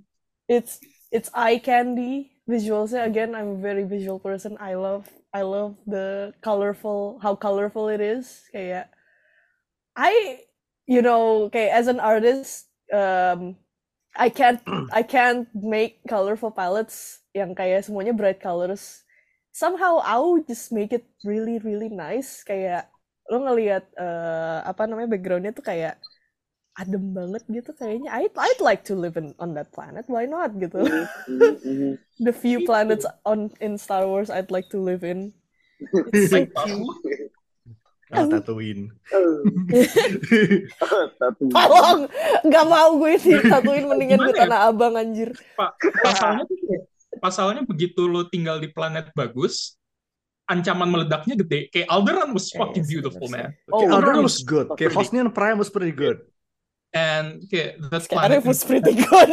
[0.49, 0.79] it's
[1.13, 6.33] it's eye candy visualsnya again I'm a very visual person I love I love the
[6.41, 8.89] colorful how colorful it is kayak
[9.99, 10.47] I
[10.87, 13.59] you know kayak as an artist um
[14.17, 14.61] I can't
[14.93, 19.05] I can't make colorful palettes yang kayak semuanya bright colors.
[19.53, 22.45] Somehow I'll just make it really really nice.
[22.45, 22.89] Kayak
[23.29, 26.01] lo ngelihat eh, apa namanya backgroundnya tuh kayak
[26.77, 28.13] adem banget gitu kayaknya.
[28.13, 30.09] I'd I'd like to live in on that planet.
[30.09, 30.85] Why not gitu.
[31.29, 31.97] Mhm.
[32.27, 35.33] the few planets on in Star Wars I'd like to live in.
[36.13, 36.89] It's so cute
[38.07, 38.95] Tatooine.
[41.17, 41.43] Satu.
[41.57, 42.07] tolong
[42.43, 44.47] nggak mau gue ditatuin mendingan gue ya?
[44.47, 49.75] tanah abang anjir Pak, pasalnya tuh kayak- pasalnya begitu lo tinggal di planet bagus,
[50.45, 51.73] ancaman meledaknya gede.
[51.73, 53.51] Kayak Alderaan was Iya, fucking iya, beautiful, man.
[53.51, 53.67] sih.
[53.67, 54.67] Okay, Oh, Alderaan Alderaan was good.
[54.71, 56.21] Okay, pretty- Hosnian Prime was pretty good.
[56.93, 59.29] And kayak that Scarif planet, was pretty good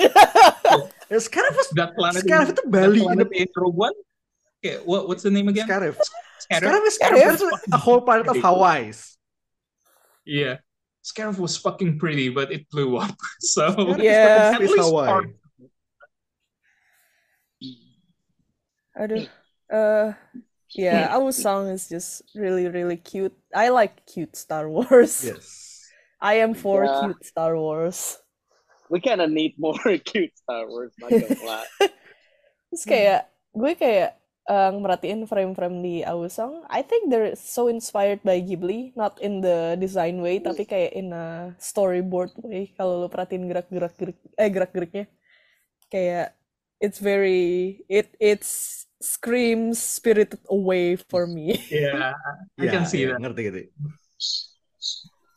[1.07, 3.95] Ya, Scarif was that planet, Scarif itu that Bali in planet the in Rogue One.
[4.57, 5.67] Okay, what what's the name again?
[5.67, 5.99] Scarif.
[6.43, 6.67] Scarif.
[6.67, 7.31] Scarif is Scarif.
[7.39, 9.17] Scarif a whole planet of Hawaii's.
[10.25, 10.57] Yeah,
[11.03, 13.15] Scarif was fucking pretty, but it blew up.
[13.39, 14.49] So Yeah.
[14.49, 15.07] is At least Hawaii.
[15.07, 15.29] part-
[18.97, 19.25] Aduh.
[19.71, 20.13] Uh,
[20.75, 23.33] yeah, our song is just really, really cute.
[23.53, 25.23] I like cute Star Wars.
[25.25, 25.81] Yes.
[26.21, 26.99] I am for Yeah.
[27.01, 28.19] cute Star Wars.
[28.89, 31.65] We kinda need more cute Star Wars, not gonna lie.
[32.69, 33.21] Terus kayak
[33.53, 34.17] gue kayak
[34.49, 36.63] uh, merhatiin frame-frame di Awesong.
[36.69, 41.11] I think they're so inspired by Ghibli, not in the design way, tapi kayak in
[41.13, 42.71] a storyboard way.
[42.75, 45.05] Kalau lo perhatiin gerak-gerak gerik, eh gerak-geriknya,
[45.87, 46.35] kayak
[46.83, 51.55] it's very it it's screams spirited away for me.
[51.71, 52.15] Yeah,
[52.59, 53.19] I Ya, can see ya, that.
[53.23, 53.59] ngerti gitu.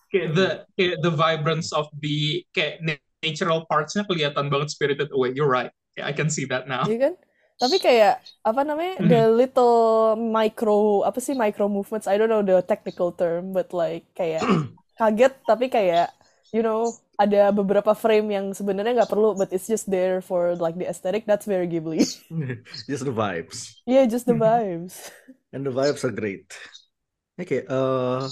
[0.07, 0.47] Kayak the
[0.79, 5.35] kayak the vibrance of the kayak na- natural parts-nya kelihatan banget spirited away.
[5.35, 5.75] You're right.
[5.99, 6.87] Yeah, I can see that now.
[6.87, 7.15] Iya kan?
[7.57, 9.01] Tapi kayak apa namanya?
[9.01, 12.05] The little micro apa sih micro movements?
[12.05, 14.45] I don't know the technical term, but like kayak
[15.01, 16.13] kaget tapi kayak
[16.53, 20.77] you know ada beberapa frame yang sebenarnya nggak perlu, but it's just there for like
[20.77, 21.25] the aesthetic.
[21.25, 22.05] That's very Ghibli.
[22.93, 23.73] Just the vibes.
[23.89, 25.09] yeah, just the vibes.
[25.49, 26.53] And the vibes are great.
[27.41, 28.25] Kayak, eh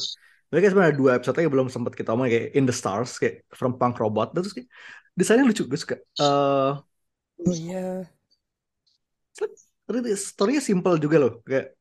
[0.52, 3.42] Tapi kayak sebenarnya dua episode yang belum sempat kita omongin kayak In the Stars kayak
[3.50, 4.68] From Punk Robot terus kayak
[5.16, 5.96] desainnya lucu gue suka.
[5.98, 6.72] Eh
[7.44, 8.06] Oh yeah.
[9.84, 11.76] Tapi story-nya simple juga loh kayak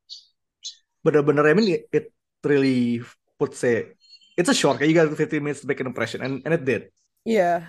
[1.03, 2.05] bener-bener I mean it, it
[2.43, 2.99] really
[3.39, 3.87] puts a
[4.35, 6.63] it's a short kayak you got 15 minutes to make an impression and and it
[6.67, 6.91] did.
[7.23, 7.63] Yeah.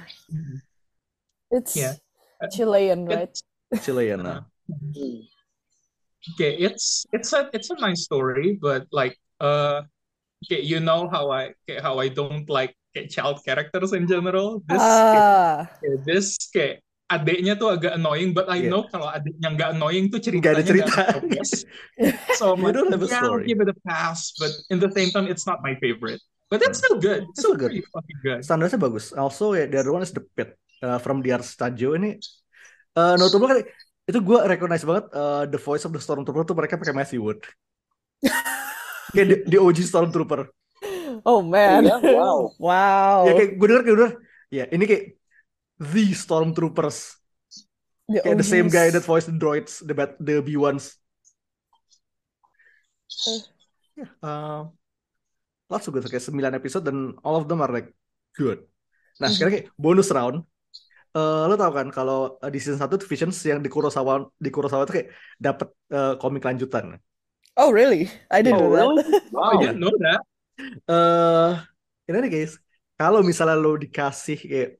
[1.54, 1.94] It's Yeah.
[2.50, 3.30] Chilean, right?
[3.70, 4.20] It's Chilean.
[4.20, 4.44] nah.
[6.34, 9.84] Okay, it's it's a it's a nice story, but like uh
[10.44, 14.64] okay, you know how I okay, how I don't like kayak child characters in general.
[14.66, 15.68] This Ah.
[15.84, 18.70] kayak this kayak adiknya tuh agak annoying, but I Yeah.
[18.70, 21.02] know kalau adiknya nggak annoying tuh Nggak ada ceritanya cerita.
[22.38, 23.44] So I'm You like, don't have a yeah, I'll story.
[23.44, 26.20] give it a pass, but in the same time, it's not my favorite.
[26.50, 27.24] But it's still good.
[27.30, 27.72] It's still still good.
[27.72, 28.40] pretty fucking good.
[28.44, 29.12] Standarnya bagus.
[29.16, 32.18] Also ya, the other one is The Pit uh, from the Art Studio ini
[32.98, 33.58] uh, notable kan
[34.04, 37.40] itu gue recognize banget uh, the voice of the Stormtrooper tuh mereka pakai Matthew Wood.
[39.14, 40.48] kayak di, di OG Stormtrooper.
[41.24, 41.84] Oh man.
[41.84, 42.38] Iya, wow.
[42.60, 43.20] Wow.
[43.28, 44.12] Ya kayak gue denger kayak denger
[44.54, 45.04] ya ini kayak
[45.92, 47.16] the Stormtroopers.
[48.08, 50.96] The Kayak the same guy that voiced the droids, the bat, the B1s.
[53.96, 54.64] Yeah, uh,
[55.70, 56.04] lots of good.
[56.06, 57.90] Kayak 9 episode dan all of them are like
[58.36, 58.64] good.
[59.20, 60.42] Nah, sekarang kayak bonus round.
[61.14, 64.50] Eh lo tau kan kalau eh, di season 1 tuh Visions yang di Kurosawa di
[64.50, 66.98] Kurosawa tuh kayak dapat eh, komik lanjutan.
[67.56, 68.10] Oh really?
[68.30, 68.90] I didn't Oh, know that.
[68.94, 69.02] really?
[69.52, 69.60] I Wow.
[69.60, 70.20] didn't know that.
[70.90, 71.52] Eh
[72.10, 72.52] ini nih guys,
[73.00, 74.70] kalau misalnya lo dikasih kayak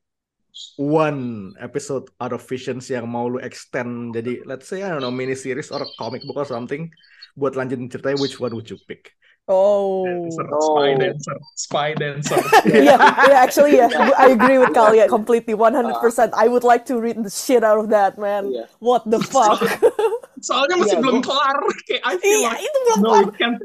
[0.79, 5.11] one episode out of Visions yang mau lo extend jadi let's say I don't know
[5.11, 6.91] mini series or comic book or something
[7.35, 9.11] buat lanjutin ceritanya which one would you pick?
[9.45, 10.09] Oh.
[10.09, 10.73] Dancer, Oh.
[10.73, 12.41] Spy dancer, spy dancer.
[12.65, 13.93] yeah, yeah, actually, yeah.
[14.17, 16.01] I agree with Kal, yeah, completely, 100%.
[16.33, 18.49] I would like to read the shit out of that, man.
[18.49, 18.73] Iya.
[18.81, 19.61] What the fuck?
[20.49, 21.61] Soalnya masih Iya, belum kelar.
[21.85, 23.25] Kayak I feel Iya, like itu belum no, kelar.
[23.29, 23.61] it can't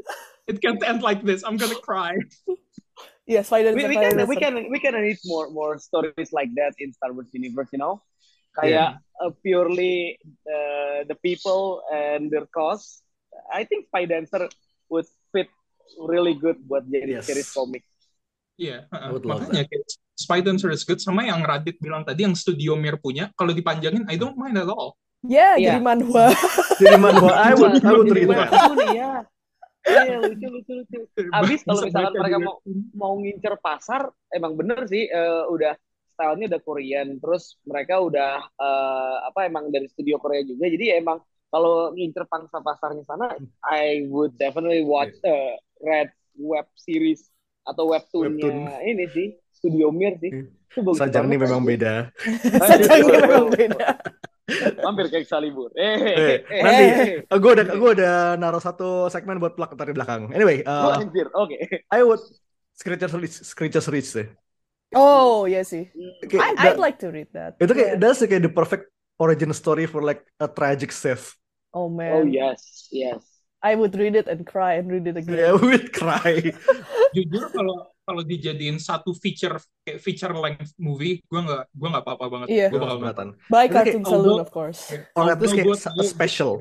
[0.52, 1.40] it can't end like this.
[1.48, 2.12] I'm gonna cry.
[3.30, 6.74] Yeah, Spider we, we can we can we can need more more stories like that
[6.82, 8.02] in Star Wars universe, you know,
[8.58, 10.18] kayak uh, purely
[10.50, 13.06] uh, the people and their cause.
[13.54, 14.50] I think Spy Dancer
[14.90, 15.46] would fit
[16.02, 17.30] really good buat jadi Yes.
[17.30, 17.86] series komik.
[18.58, 19.86] Iya, I uh, would love makanya kayak
[20.18, 24.10] Spy Dancer is good sama yang Radit bilang tadi yang Studio Mir punya kalau dipanjangin
[24.10, 24.98] I don't mind at all.
[25.22, 25.78] Yeah, Iya.
[25.78, 26.34] jadi manhwa.
[26.82, 29.22] Jadi manhwa I would I would read Jadi that.
[29.86, 30.02] Ya.
[30.04, 30.98] Iya lucu lucu lucu.
[31.38, 32.56] Abis kalau misalkan mereka mau
[32.92, 35.74] mau ngincer pasar, emang bener sih eh, udah
[36.14, 41.20] stylenya udah Korean, terus mereka udah eh, apa emang dari studio Korea juga, jadi emang
[41.50, 43.34] kalau ngincer pangsa pasarnya sana,
[43.66, 47.26] I would definitely watch eh, Red web series
[47.66, 48.88] atau webtoonnya Webtoon.
[48.88, 50.32] ini sih Studio Mir sih.
[50.70, 52.08] Itu bagus Sajang ini memang beda.
[52.56, 53.86] Sajangnya memang beda.
[54.82, 55.70] Hampir kayak Excalibur.
[55.74, 57.38] Eh, Eh, eh, eh, nanti eh.
[57.38, 60.30] gue udah gue udah naruh satu segmen buat plug ntar di belakang.
[60.32, 61.26] Anyway, Oh, uh, anjir.
[61.32, 61.56] Oke.
[61.88, 62.20] I would
[62.72, 64.28] Screechers Reach, Screechers Reach deh.
[64.90, 65.86] Oh, yeah sih.
[66.26, 67.54] Kayak I, da- I'd like to read that.
[67.60, 68.00] itu kayak Yeah.
[68.00, 68.88] that's kayak the perfect
[69.20, 71.36] origin story for like a tragic Sith.
[71.70, 73.22] Oh Oh man, yes, yes.
[73.60, 75.36] I would read it and cry and read it again.
[75.36, 76.50] Yeah, with cry.
[77.14, 82.24] Jujur kalau kalau dijadiin satu feature kayak feature length movie, gua nggak gua nggak apa-apa
[82.26, 82.46] banget.
[82.50, 82.66] Iya.
[82.68, 83.28] Gua bakal nonton.
[83.46, 84.80] Kayak- Cartoon Saloon, although- of course.
[85.14, 86.52] Or at least Although kayak gua special.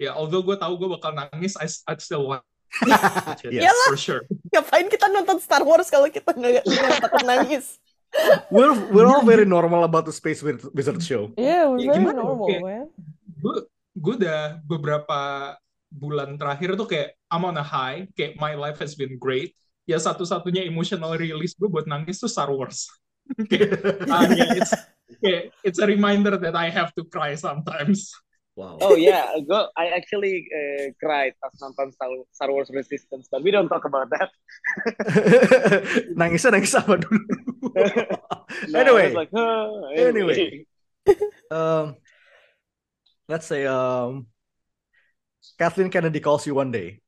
[0.00, 2.40] Ya, although gue tahu gue bakal nangis, I, I'd still watch
[3.44, 3.76] it Yes.
[3.84, 4.24] for sure.
[4.48, 7.76] Ngapain kita nonton Star Wars kalau kita nggak nggak takut nangis?
[8.48, 11.28] We're we're all very normal about the Space Wiz- Wizard show.
[11.36, 12.86] Yeah, we're Ya, very gimana normal, kayak- man.
[13.36, 13.56] Gue
[13.92, 15.20] gue udah beberapa
[15.92, 19.52] bulan terakhir tuh kayak I'm on a high, kayak my life has been great.
[19.90, 22.86] Ya satu-satunya emotional release gue buat nangis tuh Star Wars.
[23.50, 24.72] kayak, ah, ya, it's,
[25.18, 28.14] kayak, it's a reminder that I have to cry sometimes.
[28.58, 28.76] Wow.
[28.82, 29.72] Oh yeah, go.
[29.78, 31.94] I actually uh, cried pas nonton
[32.28, 34.28] Star, Wars Resistance, but we don't talk about that.
[36.18, 37.24] Nangisnya nangis apa dulu?
[38.74, 40.66] I anyway, like, "Huh." Anyway.
[41.48, 41.96] um,
[43.32, 44.28] let's say um,
[45.56, 47.00] Kathleen Kennedy calls you one day.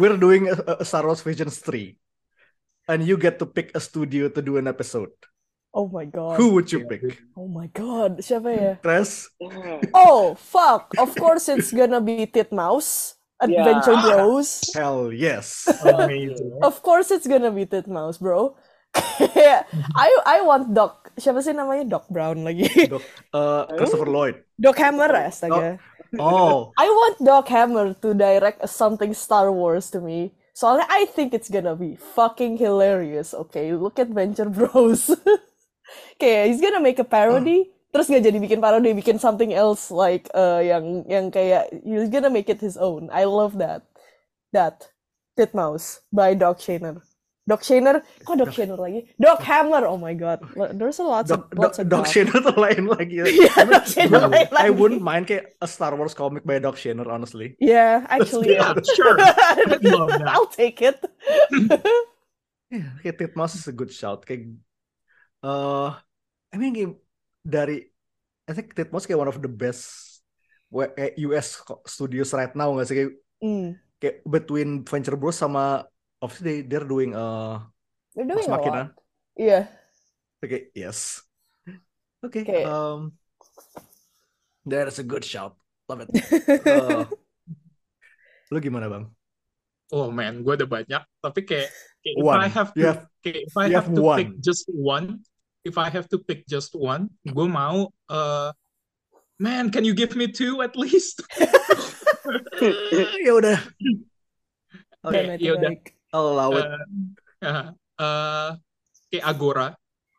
[0.00, 1.92] We're doing a, a Star Wars Visions 3.
[2.88, 5.12] And you get to pick a studio to do an episode.
[5.76, 6.40] Oh my god.
[6.40, 7.20] Who would you pick?
[7.36, 8.18] Oh my god.
[8.24, 8.72] Siapa ya?
[8.82, 9.30] Tres?
[9.38, 9.92] Mm.
[9.94, 10.90] Oh, fuck.
[10.98, 13.14] Of course it's gonna be Titmouse.
[13.38, 14.02] Adventure Yeah.
[14.02, 14.66] Bros.
[14.74, 15.70] Hell yes.
[15.86, 16.58] Amazing.
[16.64, 18.58] Of course it's gonna be Titmouse, bro.
[18.96, 20.99] I I want Doc.
[21.18, 22.66] Siapa sih namanya Doc Brown lagi?
[22.86, 23.02] Doc,
[23.34, 24.36] uh, Christopher Lloyd.
[24.60, 25.80] Doc Hammer astaga.
[26.18, 30.34] Oh, I want Doc Hammer to direct something Star Wars to me.
[30.50, 33.30] Soalnya I think it's gonna be fucking hilarious.
[33.32, 35.14] Okay, look at Venture Bros.
[36.20, 40.26] kayak he's gonna make a parody, terus nggak jadi bikin parody, bikin something else like
[40.34, 43.06] uh, yang yang kayak he's gonna make it his own.
[43.14, 43.86] I love that.
[44.50, 44.90] That
[45.38, 47.00] Titmouse by Doc Shaner.
[47.48, 49.10] Doc Shaner, kok Doc Shaner lagi?
[49.18, 49.82] Doc Hammer.
[49.88, 50.38] Oh my god,
[50.76, 52.12] there's a lot Doc, of Doc, lots of Doc Doc.
[52.12, 53.16] Shaner tuh lain lagi.
[53.26, 54.70] Iya, Doc Shaner Bro, lain I lagi.
[54.76, 57.56] wouldn't mind kayak a Star Wars comic by Doc Shaner, honestly.
[57.58, 59.18] Yeah, actually, Yeah, sure.
[59.56, 60.30] I'd love that.
[60.30, 61.00] I'll take it.
[62.70, 64.22] Yeah, kayak Titmouse is a good shout.
[64.22, 64.54] Kayak,
[65.42, 65.98] uh,
[66.52, 66.94] I mean kayak
[67.42, 67.90] dari,
[68.46, 70.22] I think Titmouse kayak one of the best
[70.70, 71.58] US
[71.90, 73.72] studios right now nggak sih kayak, Mm.
[73.98, 75.82] kayak between Venture Bros sama
[76.22, 77.60] obviously they, they're doing uh
[78.14, 78.92] They're doing a lot.
[79.38, 79.68] Iya.
[80.44, 81.22] Okay, yes.
[82.20, 82.64] Okay, Okay.
[82.68, 83.16] um,
[84.68, 85.56] that is a good shout.
[85.88, 86.10] Love it.
[86.68, 87.04] Uh,
[88.52, 89.04] lu gimana bang?
[89.94, 91.02] Oh man, gue ada banyak.
[91.22, 91.70] Tapi kayak,
[92.02, 92.40] kayak if One.
[92.42, 94.18] I have to, have- kayak if I have, have to one.
[94.20, 95.06] pick just one,
[95.64, 98.50] if I have to pick just one, gue mau, uh,
[99.40, 101.22] man, can you give me two at least?
[103.24, 103.58] ya udah,
[105.06, 105.72] Oke, it, ya udah.
[106.12, 106.66] Allow it.
[107.40, 108.48] Uh, uh,
[109.08, 109.66] kayak Agora,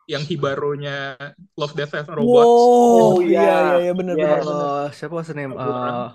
[0.08, 1.16] yang Hibaronya
[1.56, 2.28] Love, Death, and Robots.
[2.28, 3.46] Wow, Oh, iya iya.
[3.46, 4.26] iya iya benar Iya.
[4.28, 4.40] benar.
[4.44, 5.54] Uh, siapa the name?
[5.56, 6.12] Uh,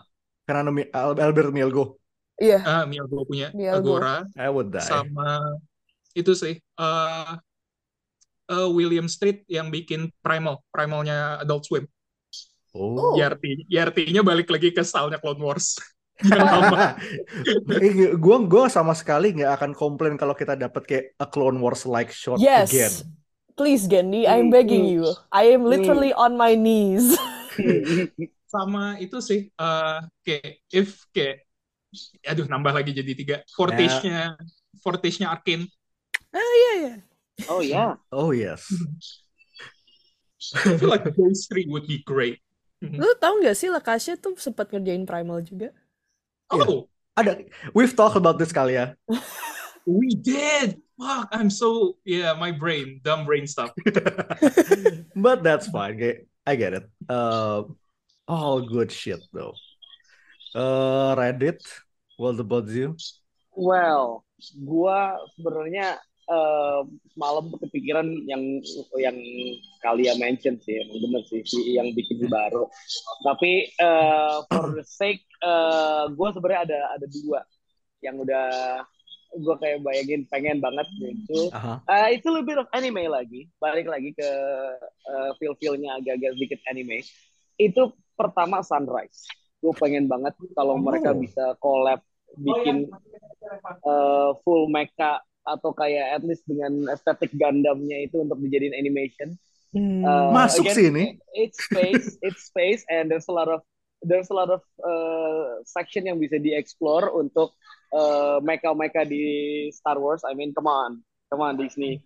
[0.73, 1.97] Mi- Al- Albert Mielgo.
[2.37, 3.97] Iya, Ah, Mielgo punya Mielgo.
[3.97, 4.29] Agora.
[4.37, 4.85] I would die.
[4.85, 5.57] sama
[6.13, 7.37] itu sih uh,
[8.49, 11.85] uh, William Street yang bikin Primal Primalnya Adult Swim
[12.77, 13.17] Oh.
[13.17, 15.81] Yarti Yartinya balik lagi ke stylenya Clone Wars
[16.17, 21.85] Eh, gua gua sama sekali nggak akan komplain kalau kita dapat kayak a Clone Wars
[21.85, 22.73] like shot Yes.
[22.73, 22.95] again.
[23.57, 25.17] Please Gendy, I'm begging you.
[25.33, 27.17] I am literally on my knees.
[28.47, 31.43] sama itu sih uh, kayak if kayak
[32.25, 34.39] aduh nambah lagi jadi tiga Fortage-nya
[34.81, 35.67] Fortage-nya Arkane
[36.31, 36.95] Ah iya iya.
[37.49, 37.93] Oh yeah.
[38.13, 38.71] Oh yes.
[40.55, 42.39] I feel like those three would be great
[42.85, 45.73] Lu tau gak sih Lakasha tuh sempat ngerjain Primal juga?
[46.51, 47.49] Oh Ada.
[47.73, 48.93] We've talked about this kali ya.
[49.89, 53.73] we did fuck I'm so yeah my brain dumb brain stuff
[55.17, 55.97] But that's fine.
[56.47, 56.85] I get it.
[57.09, 57.65] Uh,
[58.29, 59.55] all good shit though.
[60.55, 61.61] Uh, Reddit,
[62.17, 62.97] what about you?
[63.51, 64.25] Well,
[64.57, 65.99] gua sebenarnya
[67.15, 68.43] semalam tuh kepikiran yang
[68.99, 69.17] yang
[69.79, 72.67] kalian mention sih, emang bener sih, si yang bikin baru.
[73.23, 77.41] Tapi eh, for the sake, eh, gua sebenarnya ada ada dua
[78.03, 78.47] yang udah
[79.39, 81.51] gua kayak bayangin pengen banget muncul.
[81.55, 81.79] Aha.
[81.87, 84.31] Eh, itu lebih of anime lagi, balik lagi ke
[85.07, 87.07] eh, feel-feelnya agak-agak sedikit anime.
[87.57, 89.25] Itu pertama Sunrise.
[89.63, 91.19] Gue pengen banget kalau mereka Oh.
[91.19, 92.01] bisa collab
[92.37, 92.91] bikin
[93.87, 99.39] eh, full mecha atau kayak at least dengan estetik Gundamnya itu untuk dijadiin animation.
[99.71, 100.03] Hmm.
[100.03, 101.05] Uh, Masuk again, sih ini.
[101.35, 103.63] It's space, it's space, and there's a lot of
[104.05, 107.57] there's a lot of uh, section yang bisa dieksplor untuk
[107.97, 110.23] uh, mecha-mecha di Star Wars.
[110.27, 111.01] I mean, come on,
[111.33, 112.01] come on Disney.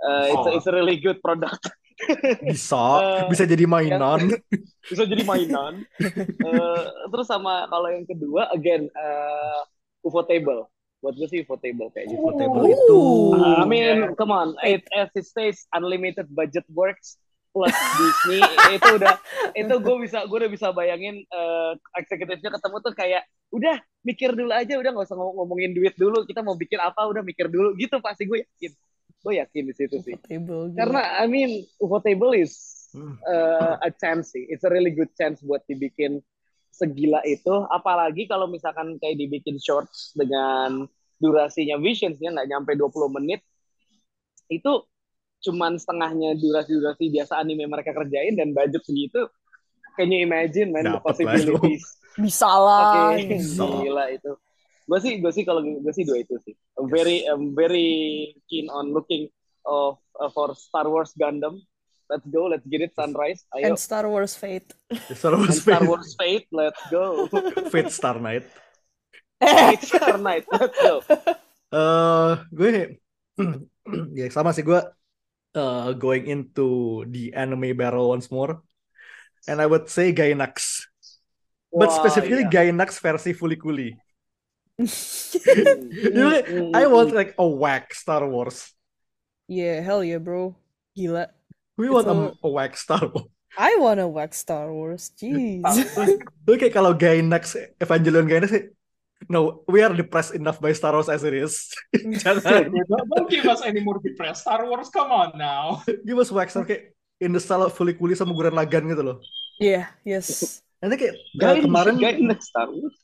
[0.00, 1.60] Uh, it's, a, it's a really good product.
[2.48, 4.40] Bisa, Eh, bisa jadi mainan.
[4.88, 5.84] bisa jadi mainan.
[6.00, 9.60] Eh, terus sama kalau yang kedua, again, uh,
[10.00, 10.64] UFO Table.
[11.00, 12.20] Buat gue sih UFO Table kayak gitu.
[12.20, 13.00] Portable itu.
[13.36, 17.16] I mean, come on, it, as it says, unlimited budget works
[17.50, 18.38] plus Disney.
[18.78, 19.18] Itu udah
[19.58, 23.74] itu gue bisa gue udah bisa bayangin uh, eksekutifnya ketemu tuh kayak udah
[24.06, 27.26] mikir dulu aja udah nggak usah ngom- ngomongin duit dulu kita mau bikin apa udah
[27.26, 27.74] mikir dulu.
[27.74, 28.72] Gitu pasti gue yakin.
[29.20, 30.14] Gue yakin di situ sih.
[30.78, 32.54] Karena I mean UFO Table is
[33.26, 34.46] uh, a chance sih.
[34.46, 36.22] It's a really good chance buat dibikin
[36.70, 40.86] segila itu apalagi kalau misalkan kayak dibikin shorts dengan
[41.20, 43.44] durasinya Visionsnya nggak nyampe 20 menit
[44.48, 44.82] itu
[45.40, 49.28] cuman setengahnya durasi-durasi biasa anime mereka kerjain dan budget segitu
[49.98, 51.54] can you imagine man the Dapet lah itu.
[51.56, 51.84] possibilities
[52.18, 53.14] Bisa lah.
[53.14, 53.64] Oke, Bisa.
[53.64, 54.32] gila itu.
[54.90, 56.54] Gue sih, gue sih kalau gue sih dua itu sih.
[56.74, 59.30] I'm very, I'm very keen on looking
[59.62, 61.62] of uh, for Star Wars Gundam.
[62.10, 63.46] Let's go, let's get it sunrise.
[63.54, 63.70] Ayo.
[63.70, 64.74] And Star Wars Fate.
[65.14, 67.30] Star And Wars Star Fate, Wars Fate, let's go.
[67.72, 68.50] Fate Star Night.
[69.38, 71.00] Fate Star Night, let's go.
[71.70, 72.98] eh gue
[74.18, 74.82] ya sama sih gue
[75.54, 78.58] eh, going into the anime battle once more
[79.46, 80.82] and I would say Gainax
[81.70, 82.74] but Wah, specifically iya.
[82.74, 83.94] Gainax versi fully kuli
[85.94, 87.18] You know, mm, I mm, want mm.
[87.22, 88.74] like a whack Star Wars
[89.50, 90.54] yeah, hell yeah, bro.
[90.94, 91.26] Gila.
[91.80, 93.26] We want a, a- a whack Star Wars
[93.58, 95.10] I wanna wax Star Wars.
[95.18, 95.58] Jeez.
[96.46, 98.70] Lu kayak kalau Gainax Evangelion Gainax kayak,
[99.26, 101.66] no we are depressed enough by Star Wars as it is
[102.22, 106.48] jangan don't, give us any more depressed Star Wars come on now give us whack
[106.48, 109.18] Star kayak in the style of fully kuli sama Gurren Lagann gitu loh
[109.58, 110.62] yeah, yes.
[110.80, 112.96] nanti kayak eh, Gain, kemarin gain next Star Wars.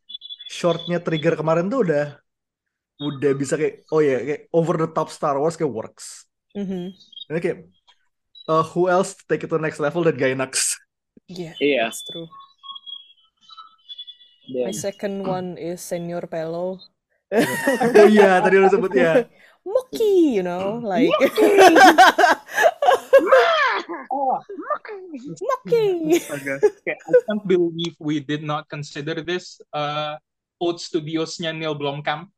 [0.48, 2.16] shortnya trigger kemarin tuh udah
[2.96, 6.24] udah bisa kayak oh ya kayak over the top Star Wars kayak works
[6.56, 6.94] hmm
[7.28, 7.66] ini kayak
[8.46, 10.74] uh, who else to take it to the next level than Gainax
[11.26, 11.90] Yeah, Iya.
[11.90, 12.30] that's true.
[14.46, 14.70] Damn.
[14.70, 16.78] My second one is Senior Pelo.
[17.98, 19.26] oh iya tadi lu sebut ya
[19.66, 21.10] Moki, you know, like
[24.14, 24.38] oh
[25.42, 26.14] Moki.
[26.22, 26.54] astaga
[26.86, 30.14] kayak I can't believe we did not consider this uh,
[30.62, 32.30] Old Studios-nya Neil Blomkamp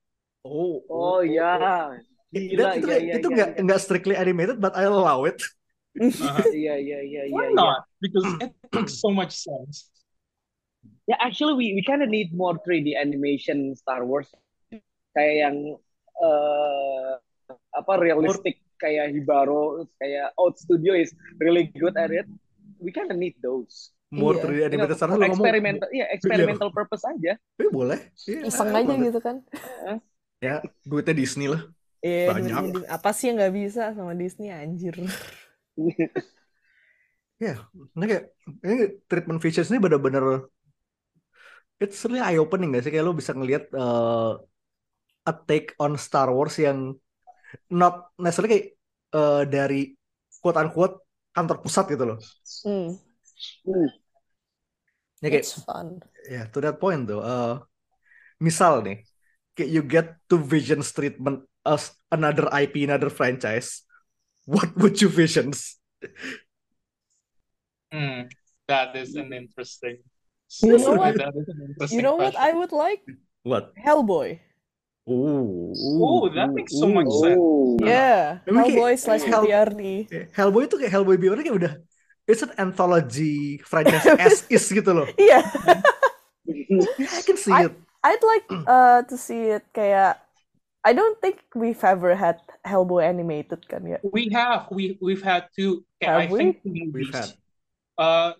[0.45, 1.93] oh Oh ya.
[2.29, 5.25] Gila, Dan itu iya, kayak- iya, itu iya, nggak nggak strictly animated but I allow
[5.25, 5.41] it
[5.97, 6.45] Uh-huh.
[6.53, 7.35] Iya, iya, iya, iya.
[7.35, 7.57] Why iya.
[7.57, 7.81] not?
[7.99, 9.89] Because it makes so much sense.
[11.09, 14.29] Ya, actually we we kind of need more 3D animation Star Wars.
[15.17, 15.57] Kayak yang
[16.21, 17.11] eh
[17.73, 22.29] apa realistic kayak Hibaro, kayak Out Studio is really good at it.
[22.79, 23.91] We kind of need those.
[24.09, 24.41] more Iya.
[24.41, 27.37] 3D You know, animated Star Wars experimental, iya experimental purpose aja.
[27.37, 29.05] eh, boleh Iya, Iseng aja it.
[29.13, 29.37] gitu kan.
[30.41, 31.61] ya duitnya Disney lah
[32.01, 32.89] Iya, Banyak.
[32.89, 34.95] apa sih yang nggak bisa sama Disney anjir.
[37.97, 38.25] Nah kayak
[38.67, 38.75] ini
[39.09, 40.25] treatment features ini bener-bener
[41.81, 44.33] it's really eye opening gak sih kayak lo bisa ngelihat eh,
[45.31, 46.97] a take on Star Wars yang
[47.73, 48.67] not necessarily kayak
[49.19, 49.81] eh, dari
[50.43, 50.97] quote unquote
[51.37, 52.19] kantor pusat gitu loh.
[52.65, 52.97] Hmm,
[55.23, 56.01] Ya kayak it's fun.
[56.35, 57.21] ya to that point tuh.
[57.23, 57.53] eh,
[58.47, 58.97] misal nih
[59.57, 63.85] kayak you get to Vision's treatment as another IP, another franchise.
[64.49, 65.77] What would you visions?
[67.93, 68.33] Hmm,
[68.65, 70.01] that is an interesting.
[70.65, 71.21] You know what?
[71.21, 73.05] That is an interesting You know what I would like?
[73.45, 73.77] What?
[73.77, 74.41] Hellboy.
[75.09, 77.37] Ooh, Oh, that makes so much sense.
[77.41, 77.77] Oh.
[77.81, 79.83] Yeah, Memang kayak Hellboy slash Hell- PTRD.
[80.37, 81.73] Hellboy itu kayak Hellboy Beyond kayak udah
[82.29, 85.09] it's an anthology franchise as is gitu loh.
[85.17, 85.41] Iya,
[87.17, 87.77] I can see I- it.
[88.05, 90.21] I'd like uh, to see it kayak
[90.87, 93.99] I don't think we've ever had Hellboy animated kan ya.
[94.07, 95.83] We have, we we've had two.
[95.99, 96.39] Kayak I Have we?
[96.39, 97.31] think two We've had.
[97.99, 98.31] Uh,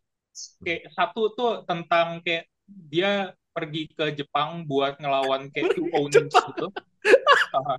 [0.63, 6.71] kayak satu tuh tentang kayak dia pergi ke Jepang buat ngelawan kayak two Onins gitu.
[7.51, 7.77] Uh,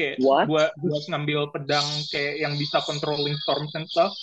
[0.00, 0.48] kayak What?
[0.48, 4.14] buat buat ngambil pedang kayak yang bisa controlling storms and stuff.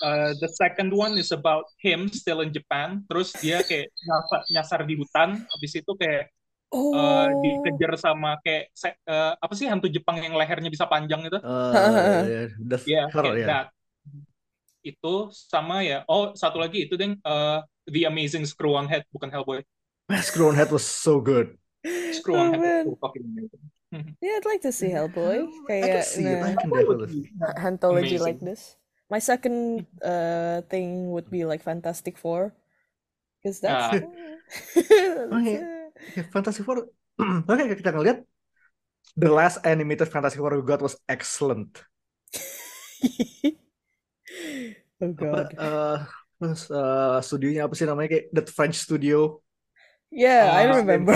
[0.00, 3.04] Uh, the second one is about him still in Japan.
[3.10, 5.44] Terus dia kayak nyasar, nyasar di hutan.
[5.44, 6.32] Habis itu kayak
[6.70, 11.26] Oh, uh, dikejar sama kayak se- uh, apa sih hantu Jepang yang lehernya bisa panjang
[11.26, 11.38] itu?
[11.42, 12.22] Uh,
[12.70, 13.46] that's Ya, her, kayak ya.
[13.50, 13.66] that.
[14.80, 16.06] Itu sama ya.
[16.08, 19.60] Oh, satu lagi itu deng uh, The Amazing Screw on Head bukan Hellboy.
[20.22, 21.58] Screw on Head was so good.
[22.14, 22.84] Screw on Oh, Head man.
[22.86, 23.62] itu fucking amazing.
[24.22, 26.38] yeah, I'd like to see Hellboy I can kayak see it.
[26.38, 27.08] I nah, can definitely.
[27.10, 27.56] see it.
[27.58, 28.22] anthology Amazing.
[28.22, 28.62] like this.
[29.10, 32.54] My second uh thing would be like Fantastic Four,
[33.42, 33.90] because that's.
[33.90, 34.00] Ah.
[35.30, 35.79] Okay.
[36.08, 36.88] Okay, Fantastic Four.
[37.50, 38.24] Oke, kita ngeliat
[39.18, 41.84] the last animated Fantastic Four we got was excellent.
[45.02, 45.46] oh Apa, god.
[45.56, 45.98] eh,
[46.40, 49.40] terus eh, studionya apa sih namanya kayak That French Studio.
[50.10, 51.14] Yeah, I Ah, remember.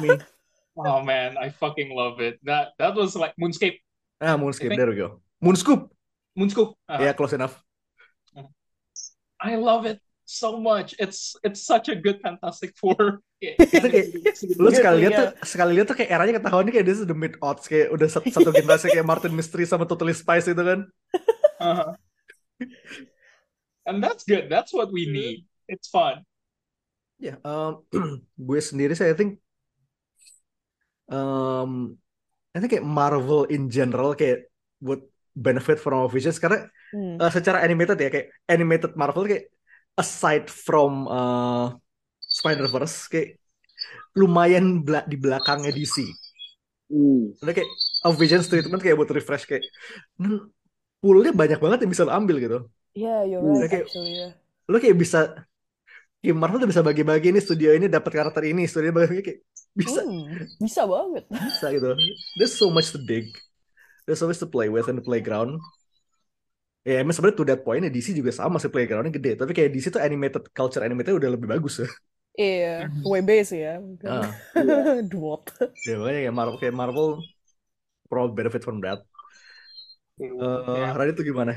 [0.00, 0.16] Me.
[0.74, 2.42] Oh man, I fucking love it.
[2.42, 3.78] That that was like Moonscape,
[4.18, 4.74] Ah, Moonscape.
[4.74, 5.22] I There we go.
[5.38, 5.86] Moonscoop.
[6.34, 6.74] Moonscoop.
[6.90, 7.54] Uh, Yeah, close enough.
[9.38, 10.96] I love it so much.
[10.98, 13.20] It's it's such a good Fantastic Four.
[13.38, 14.06] Itu kayak
[14.56, 15.20] lu Gitu, sekali lihat ya.
[15.20, 18.08] tuh sekali lihat tuh kayak eranya ketahuan kayak this is the mid odds kayak udah
[18.08, 20.80] satu, satu generasi kayak Martin Mystery sama Totally Spice itu kan.
[21.60, 21.90] Uh-huh.
[23.84, 24.48] And that's good.
[24.48, 25.44] That's what we need.
[25.68, 26.24] It's fun.
[27.20, 27.84] Ya, um,
[28.48, 29.38] gue sendiri saya think
[31.08, 31.94] um,
[32.52, 34.48] I think kayak Marvel in general kayak
[34.80, 35.04] would
[35.34, 37.18] benefit from our visions karena Hmm.
[37.18, 39.50] uh, secara animated ya kayak animated Marvel kayak
[39.94, 41.74] aside from uh,
[42.20, 43.38] Spider-Verse kayak
[44.14, 46.06] lumayan bela- di belakangnya DC.
[46.86, 47.34] Hmm.
[47.40, 47.70] Udah kayak
[48.04, 49.64] a Vision's treatment kayak buat refresh kayak
[50.14, 50.50] "Hmm,
[50.98, 52.58] poolnya banyak banget yang bisa lo ambil gitu.
[52.94, 53.58] Yeah, you're Hmm.
[53.58, 54.12] right Kayak- actually.
[54.14, 54.32] Yeah.
[54.66, 55.20] Lo kayak bisa
[56.20, 59.40] kayak Marvel tuh bisa bagi-bagi nih studio ini dapat karakter ini, studio ini bagi kayak
[59.74, 61.24] bisa Hmm, bisa banget.
[61.28, 61.90] bisa gitu.
[62.38, 63.28] There's so much to dig.
[64.06, 65.58] There's so much to play with in the playground.
[66.84, 69.72] Ya emang sebenarnya to that point ya DC juga sama sih playgroundnya gede, tapi kayak
[69.72, 71.88] DC tuh animated culture animated udah lebih bagus ya.
[72.34, 73.72] Iya, WB sih ya.
[74.04, 74.28] Ah,
[75.10, 75.44] Dwot.
[75.88, 77.08] ya makanya kayak Marvel kayak Marvel
[78.10, 79.00] probably benefit from that.
[80.20, 80.92] Eh, Yeah.
[80.98, 81.52] Radit tuh gimana?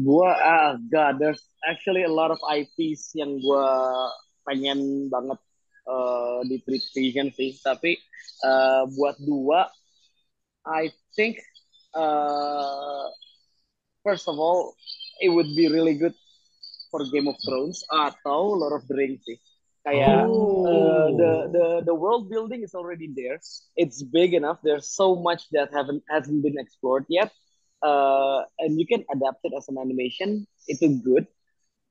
[0.00, 3.68] Gua ah god, there's actually a lot of IPs yang gua
[4.48, 5.36] pengen banget
[5.84, 7.52] eh, di treat vision sih.
[7.60, 8.00] Tapi
[8.48, 9.68] eh, buat dua,
[10.64, 11.36] I think
[11.96, 13.06] uh,
[14.04, 14.74] first of all,
[15.20, 16.14] it would be really good
[16.90, 19.38] for Game of Thrones atau Lord of the Rings sih.
[19.80, 20.68] Kayak Oh.
[20.68, 23.40] uh, the the the world building is already there.
[23.80, 24.60] It's big enough.
[24.60, 27.32] There's so much that haven't hasn't been explored yet.
[27.80, 30.44] Uh, and you can adapt it as an animation.
[30.68, 31.24] Itu good,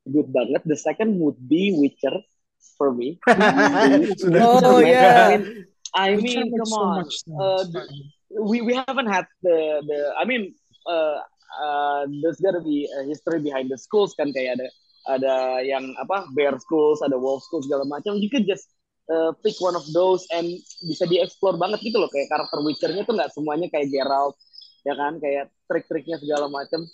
[0.05, 0.62] good banget.
[0.70, 2.14] The second would be Witcher
[2.78, 3.18] for me.
[4.38, 5.41] Oh, yeah.
[5.97, 7.03] I Witcher mean, come so on.
[7.34, 7.66] Uh,
[8.38, 10.53] we we haven't had the the I mean
[10.86, 11.26] uh,
[11.58, 14.68] uh, there's gotta be a history behind the schools kan kayak ada
[15.10, 15.36] ada
[15.66, 18.22] yang apa bear schools ada wolf schools segala macam.
[18.22, 18.70] You could just
[19.10, 20.45] uh, pick one of those and
[20.86, 22.12] bisa dieksplor banget gitu loh.
[22.12, 24.38] Kayak karakter Witchernya tuh nggak semuanya kayak Geralt
[24.86, 25.18] ya kan?
[25.18, 26.86] Kayak trik-triknya segala macam.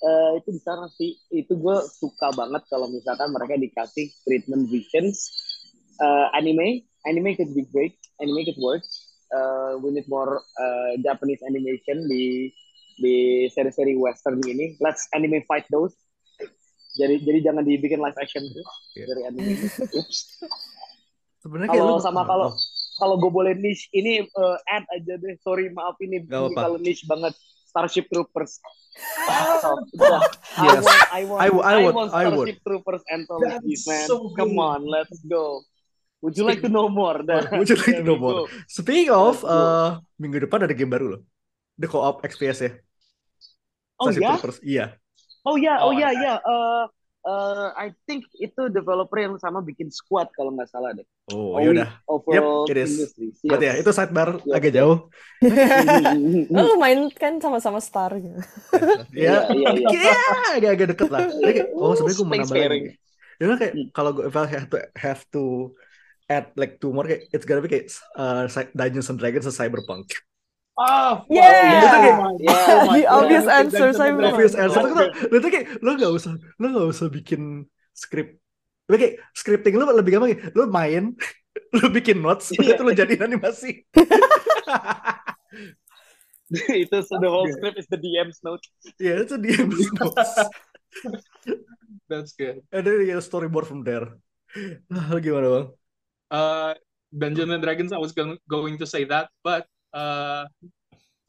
[0.00, 1.12] Eh, itu bisa sih?
[1.28, 5.28] Itu gue suka banget kalau misalkan mereka dikasih treatment visions.
[6.00, 6.88] Uh, anime.
[7.04, 8.00] Anime could be great.
[8.16, 8.80] Anime could work.
[9.28, 12.48] Uh, we need more uh, Japanese animation di
[13.00, 13.16] di
[13.48, 15.96] seri-seri western ini let's anime fight those
[16.92, 19.04] jadi jadi jangan dibikin live action tuh Iya.
[19.06, 19.50] dari anime
[19.90, 20.18] Oops.
[21.40, 22.56] Sebenarnya kayak Kalau lu- sama kalau Oh,
[22.98, 26.76] kalau gue boleh niche ini uh, add aja deh sorry maaf ini, Gak ini kalau
[26.76, 27.32] niche banget
[27.64, 28.60] Starship Troopers
[29.62, 29.78] Oh.
[30.60, 30.84] Yes.
[31.08, 32.44] I want I want I would- I want I would.
[32.44, 34.68] Starship Troopers anthology That's man so come good.
[34.68, 35.62] on let's go
[36.20, 37.48] would you like to know more Dah.
[37.54, 38.44] Would you like to know more?
[38.68, 41.22] Speaking of, uh, minggu depan ada game baru loh.
[41.80, 42.70] The Co-op XPS ya.
[44.00, 44.34] Oh ya.
[44.64, 44.86] Iya.
[45.44, 46.34] Oh ya, Oh, oh ya, ya.
[46.36, 46.84] Eh,
[47.24, 51.04] eh, I think itu developer yang sama bikin Squad kalau nggak salah deh.
[51.32, 51.88] Oh, Only ya udah.
[52.04, 52.90] Overall Yep, it is.
[52.92, 53.36] Industries.
[53.44, 54.52] Berarti ya, itu sidebar Yes.
[54.56, 54.96] agak jauh.
[56.60, 58.36] Oh, main kan sama-sama Star gitu.
[59.16, 59.88] ya, Iya, iya, iya.
[60.12, 60.20] ya,
[60.60, 61.20] agak-agak deket lah.
[61.40, 62.90] Jadi oh sebenarnya gue mau nambah lagi.
[63.40, 65.44] Ya kan kayak kalau gue if I have to have to
[66.28, 68.44] add like two more kayak it's gonna be kayak uh,
[68.76, 70.12] Dungeons and Dragons and Cyberpunk.
[70.80, 71.84] Ah, Yeah.
[71.84, 72.88] Itu kayak Yeah.
[72.88, 73.60] The obvious Yeah.
[73.60, 74.96] answer, saya and obvious answer itu
[75.28, 78.40] lo tuh kayak lo nggak usah lo nggak usah bikin skrip.
[78.88, 80.40] Tapi kayak scripting lo lebih gampang.
[80.56, 81.12] Lo main,
[81.76, 82.80] lo bikin notes, Iya.
[82.80, 83.84] itu lo jadiin animasi.
[86.50, 88.64] itu so the whole script is the DM's note.
[88.98, 89.62] Ya itu dia
[90.00, 90.32] notes.
[92.10, 92.64] That's good.
[92.74, 94.18] And then you get a storyboard from there.
[94.90, 95.66] Lo gimana bang?
[96.30, 96.72] Uh,
[97.14, 100.44] Dungeons and Dragons, I was going to say that, but uh,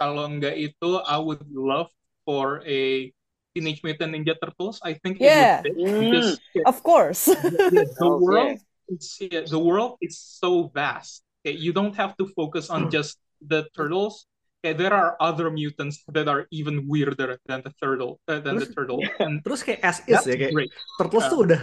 [0.01, 1.89] kalau nggak itu, I would love
[2.26, 3.12] for a
[3.53, 4.80] Teenage Mutant Ninja Turtles.
[4.82, 5.62] I think Yeah.
[5.62, 6.66] it would fit Mm.
[6.66, 7.28] Of course.
[7.72, 8.24] yeah, the Okay.
[8.24, 8.57] world,
[8.89, 11.24] is, yeah, the world is so vast.
[11.43, 14.26] Okay, you don't have to focus on just the turtles.
[14.62, 18.70] Okay, there are other mutants that are even weirder than the turtle, uh, than the
[18.70, 20.72] turtle, and Terus kayak as is that's ya kayak great.
[21.01, 21.62] Turtles tuh udah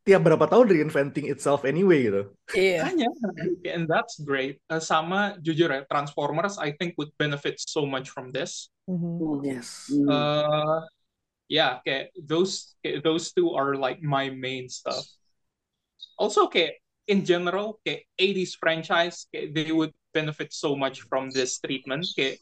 [0.00, 2.32] tiap berapa tahun reinventing itself anyway gitu.
[2.56, 2.88] Iya.
[2.88, 3.08] Makanya,
[3.68, 4.58] and that's great.
[4.72, 8.72] Uh, sama jujur ya, Transformers I think would benefit so much from this.
[8.88, 9.44] Mhm.
[9.44, 9.92] Yes.
[9.92, 10.08] Mm.
[10.08, 10.80] Uh,
[11.46, 15.04] yeah, okay, those okay, those two are like my main stuff.
[16.16, 21.60] Also, okay, in general, okay, 80s franchise, okay, they would benefit so much from this
[21.60, 22.06] treatment.
[22.16, 22.38] Okay,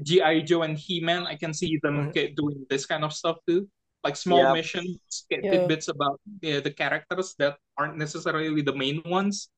[0.00, 2.08] GI Joe and He-Man, I can see them Mhm.
[2.10, 3.66] okay, doing this kind of stuff too.
[4.04, 4.48] Like small Yep.
[4.48, 4.98] missions,
[5.28, 5.50] okay, Yeah.
[5.50, 9.50] tidbits about yeah, the characters that aren't necessarily the main ones.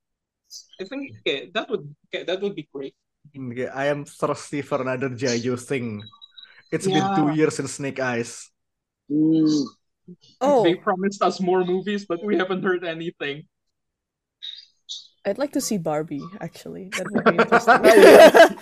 [0.80, 2.94] I think okay, that would okay, that would be great.
[3.36, 5.56] Okay, I am thirsty for another G.I.
[5.56, 6.02] Thing.
[6.72, 8.50] It's been two years since Snake Eyes.
[9.10, 9.66] Mm.
[10.40, 13.48] Oh, They promised us more movies, but we haven't heard anything.
[15.22, 16.90] I'd like to see Barbie actually.
[16.98, 17.78] That would be interesting.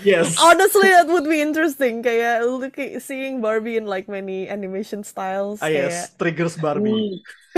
[0.05, 0.37] Yes.
[0.37, 2.05] Honestly, that would be interesting.
[2.05, 5.61] Kayak looking, seeing Barbie in like many animation styles.
[5.65, 7.21] Ah yes, triggers Barbie.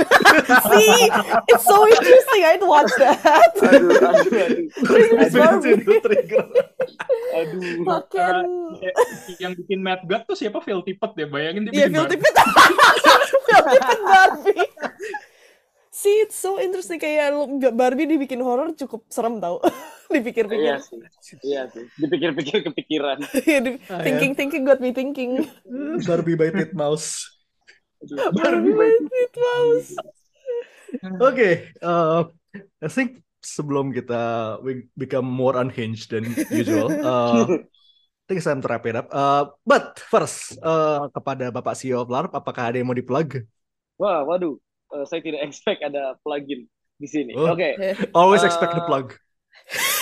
[0.72, 0.94] See,
[1.52, 2.42] it's so interesting.
[2.46, 3.52] I'd watch that.
[3.60, 4.64] Aduh, aduh, aduh.
[4.86, 5.76] Triggers Barbie.
[5.82, 6.44] Trigger.
[7.36, 7.82] Aduh.
[7.84, 8.36] Makin
[8.80, 8.94] Eh,
[9.36, 10.62] yang bikin Mad God tuh siapa?
[10.64, 12.18] Phil Tippett ya, bayangin dia Iya, bikin Phil Barbie.
[12.22, 12.36] Tippett.
[13.44, 14.66] Phil Tippett Barbie.
[15.92, 19.60] See, it's so interesting kayak lu- nggak Barbie dibikin horor cukup serem tau.
[20.12, 20.64] Dipikir-pikir.
[20.64, 20.98] Iya sih.
[21.44, 21.84] Iya sih.
[22.00, 23.20] Dipikir-pikir kepikiran.
[23.64, 24.04] Di- Ah, ya.
[24.08, 25.44] thinking thinking got me thinking.
[26.08, 27.28] Barbie by Titmouse.
[28.32, 29.92] Barbie by Titmouse.
[31.20, 32.28] Oke, uh,
[32.80, 38.64] I think sebelum kita we become more unhinged than usual, uh, I think it's time
[38.64, 39.12] to wrap it up.
[39.12, 43.44] Uh, but first, uh, kepada Bapak CEO of LARP, apakah ada yang mau di-plug?
[44.00, 44.56] Wah, waduh.
[44.92, 47.32] Eh, saya tidak expect ada plugin di sini.
[47.32, 47.52] Oh.
[47.52, 47.74] Oke.
[48.12, 49.16] Always Uh, expect the plug.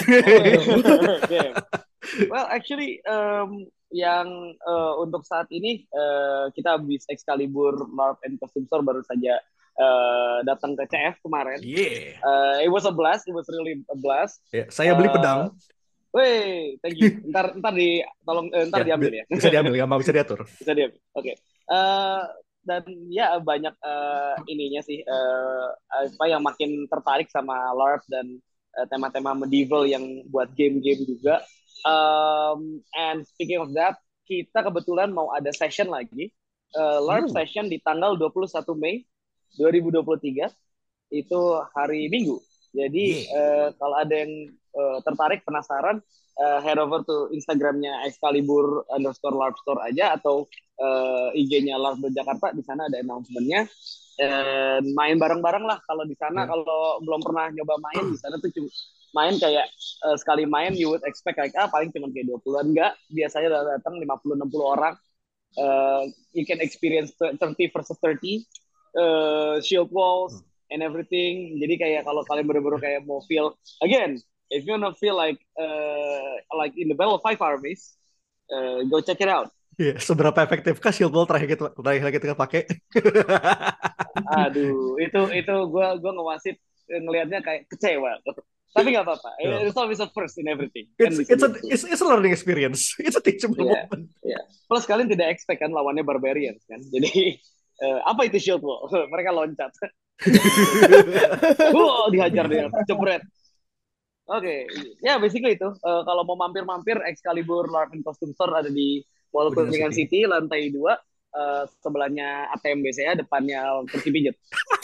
[0.07, 1.55] Damn.
[2.32, 4.26] Well, actually, um, yang
[4.64, 9.36] uh, untuk saat ini uh, kita habis Excalibur LARP and Costume Store baru saja
[9.76, 11.61] uh, datang ke CF kemarin.
[11.61, 12.18] Yeah.
[12.18, 13.28] Uh, it was a blast.
[13.28, 14.41] It was really a blast.
[14.49, 15.41] Ya, saya beli Uh, pedang.
[16.11, 17.22] Wey, thank you.
[17.30, 19.24] Ntar ntar di tolong eh, ntar Ya, diambil bi- ya.
[19.28, 20.41] Bisa diambil, nggak mau bisa diatur.
[20.49, 20.99] Bisa diambil.
[21.14, 21.32] Oke.
[21.70, 22.22] Eh,
[22.64, 28.26] dan ya banyak eh, ininya sih eh, apa yang makin tertarik sama LARP dan
[28.76, 31.40] eh, tema-tema medieval yang buat game-game juga.
[31.88, 33.96] Um, and speaking of that,
[34.28, 36.30] kita kebetulan mau ada session lagi.
[36.76, 37.34] Eh, LARP Hmm.
[37.34, 39.02] session di tanggal 21 Mei
[39.58, 40.52] 2023
[41.11, 41.40] itu
[41.74, 42.38] hari Minggu.
[42.70, 45.98] Jadi eh, kalau ada yang eh, tertarik penasaran
[46.41, 50.49] eh, head over to Instagramnya Excalibur underscore LARP store aja atau
[50.80, 53.68] eh, IG-nya LARP Jakarta di sana ada announcement-nya.
[54.20, 56.45] Dan main bareng-bareng lah kalau di sana.
[56.45, 56.53] Ya.
[56.53, 58.68] kalau belum pernah nyoba main di sana tuh cuma
[59.16, 59.66] main kayak
[60.07, 62.93] eh, sekali main you would expect kayak ah paling cuma kayak 20-an enggak.
[63.12, 63.49] Biasanya
[63.80, 64.95] datang 50 60 orang.
[65.57, 66.03] Eh,
[66.36, 67.41] you can experience 30
[67.74, 68.45] versus 30
[68.97, 71.57] eh, shield walls and everything.
[71.57, 74.20] Jadi kayak kalau kalian bener-bener kayak mau feel again
[74.51, 77.94] if you wanna feel like uh, like in the Battle of Five Armies,
[78.51, 79.48] uh, go check it out.
[79.80, 82.68] Iya, seberapa efektifkah shield wall terakhir kita terakhir kita pakai?
[84.44, 88.18] Aduh, itu itu gue gua ngewasit ngelihatnya kayak kecewa.
[88.70, 89.30] Tapi nggak apa-apa.
[89.40, 89.66] Yeah.
[89.66, 90.92] It's always a first in everything.
[91.01, 91.72] Kan It's it's a gitu.
[91.72, 92.92] it's, it's a learning experience.
[93.07, 93.88] It's a teachable Yeah.
[93.88, 94.12] moment.
[94.68, 96.78] Plus kalian tidak expect kan lawannya barbarians kan.
[96.84, 97.40] Jadi
[97.80, 98.84] eh, apa itu shield wall?
[98.86, 99.72] Mereka loncat.
[101.72, 103.24] Wow, dihajar dia, jebret.
[104.30, 104.70] Oke,
[105.02, 105.66] ya basically itu.
[105.66, 109.02] Eh, kalau mau mampir-mampir, Excalibur LARP and Costume Store ada di
[109.34, 110.78] Mall Kuningan Kuningan City, lantai 2.
[111.30, 114.34] Eh, sebelahnya ATM BCA, depannya kursi pijat.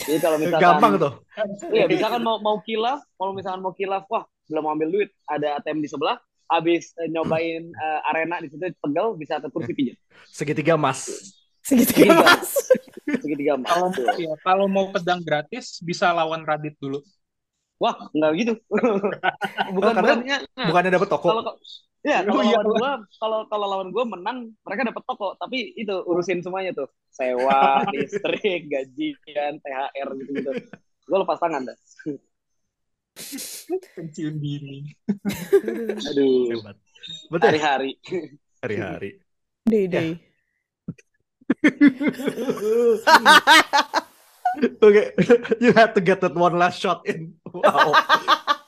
[0.03, 1.13] Jadi kalau misalkan Gampang tuh.
[1.71, 5.59] Iya, misalkan mau mau kilaf, kalau misalkan mau kilaf, wah belum mau ambil duit, ada
[5.59, 6.19] ATM di sebelah.
[6.47, 9.97] Habis eh, nyobain eh, arena di situ pegel, bisa ke kursi pijat.
[10.31, 11.07] Segitiga emas.
[11.67, 12.23] Segitiga Segitiga.
[12.23, 12.51] mas.
[13.23, 13.67] Segitiga emas.
[13.67, 17.03] Kalau ya, kalau mau pedang gratis bisa lawan Radit dulu.
[17.77, 18.53] Wah, enggak gitu.
[19.75, 20.37] bukan Oh, karena bukannya.
[20.65, 21.27] Bukannya dapat toko.
[21.29, 21.43] Kalau
[22.01, 22.57] ya kalau Oh, iya.
[22.57, 26.89] lawan gua, kalau kalau lawan gua menang, mereka dapat toko, tapi itu urusin semuanya tuh.
[27.13, 30.51] Sewa, listrik, gajian, THR gitu-gitu.
[31.05, 31.77] Gua lepas tangan dah.
[33.97, 34.89] Pensiun dini.
[36.13, 36.77] Aduh, Hebat.
[37.29, 37.45] Betul.
[37.49, 37.91] hari-hari.
[38.61, 39.09] Hari-hari.
[39.67, 40.17] Day day.
[44.81, 45.13] Oke,
[45.63, 47.37] you had to get that one last shot in.
[47.45, 47.93] Wow.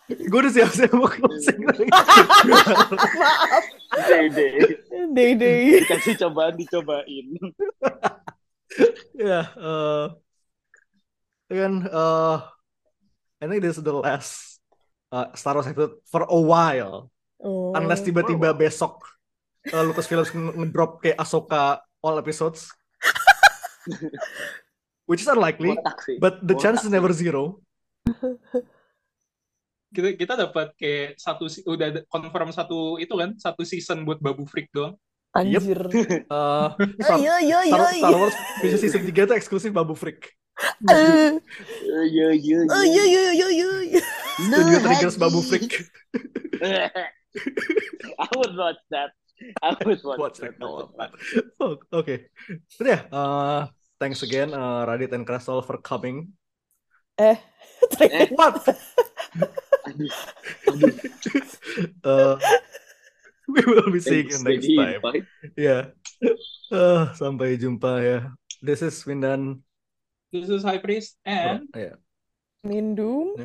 [0.09, 1.85] Gue udah siap-siap mau closing lagi.
[2.49, 2.89] Maaf.
[4.09, 4.53] Day-day.
[5.13, 5.61] Day day.
[5.85, 7.27] Dikasih cobaan, dicobain.
[9.13, 10.05] Ya, eh,
[11.53, 12.37] kan, eh,
[13.37, 14.57] I think this is the last
[15.13, 17.13] uh, Star Wars episode for a while.
[17.37, 17.77] Oh.
[17.77, 19.05] Unless tiba-tiba besok
[19.69, 22.73] uh, Lucasfilm nge- ngedrop kayak Ahsoka all episodes.
[25.09, 26.21] Which is unlikely, Botak sih.
[26.21, 27.57] but the Botak chance is never zero.
[29.89, 34.69] Kita kita dapat kayak satu udah confirm satu itu kan satu season buat Babu Freak
[34.69, 34.93] doang.
[35.33, 35.81] Anjir.
[36.29, 37.73] Uh, Star, Ayo yo yo.
[37.73, 40.29] Star, Star Wars Vision Season 3 itu eksklusif Babu Freak.
[40.85, 41.41] Eh,
[42.05, 43.69] Iya, iya, Oh yo yo yo yo.
[43.97, 43.99] yo.
[44.45, 45.73] Studio Triggers Babu Freak.
[48.21, 49.09] I would watch that.
[49.65, 50.53] I would watch, Watch that.
[50.59, 51.11] that.
[51.57, 52.29] Oh, Oke.
[52.77, 56.31] But yeah, uh, thanks again uh, Radit and Crystal for coming.
[57.19, 57.35] Eh,
[58.39, 58.63] What?
[59.87, 60.11] aduh,
[60.71, 60.93] aduh.
[62.07, 62.35] uh,
[63.47, 64.99] we will be seeing you next time.
[65.03, 65.23] Bye.
[65.59, 65.91] Ya.
[66.71, 68.19] Uh, sampai jumpa ya.
[68.63, 69.63] This is Windan
[70.31, 71.97] This is High Priest and ya.
[72.63, 73.35] Mindum.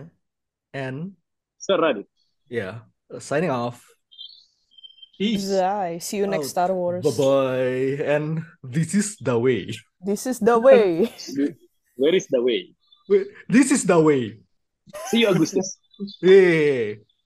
[0.75, 1.15] and
[1.59, 2.07] Serah deh.
[2.51, 2.85] yeah,
[3.23, 3.81] signing off.
[5.19, 5.41] Peace.
[5.41, 5.99] Zai.
[5.99, 7.05] See you next Oh, Star Wars.
[7.05, 8.05] Bye bye.
[8.05, 9.71] And this is the way.
[10.01, 11.11] This is the way.
[11.97, 12.75] Where is the way?
[13.49, 14.39] This is the way.
[15.07, 15.79] See you Agustus.
[16.21, 16.95] Yeah.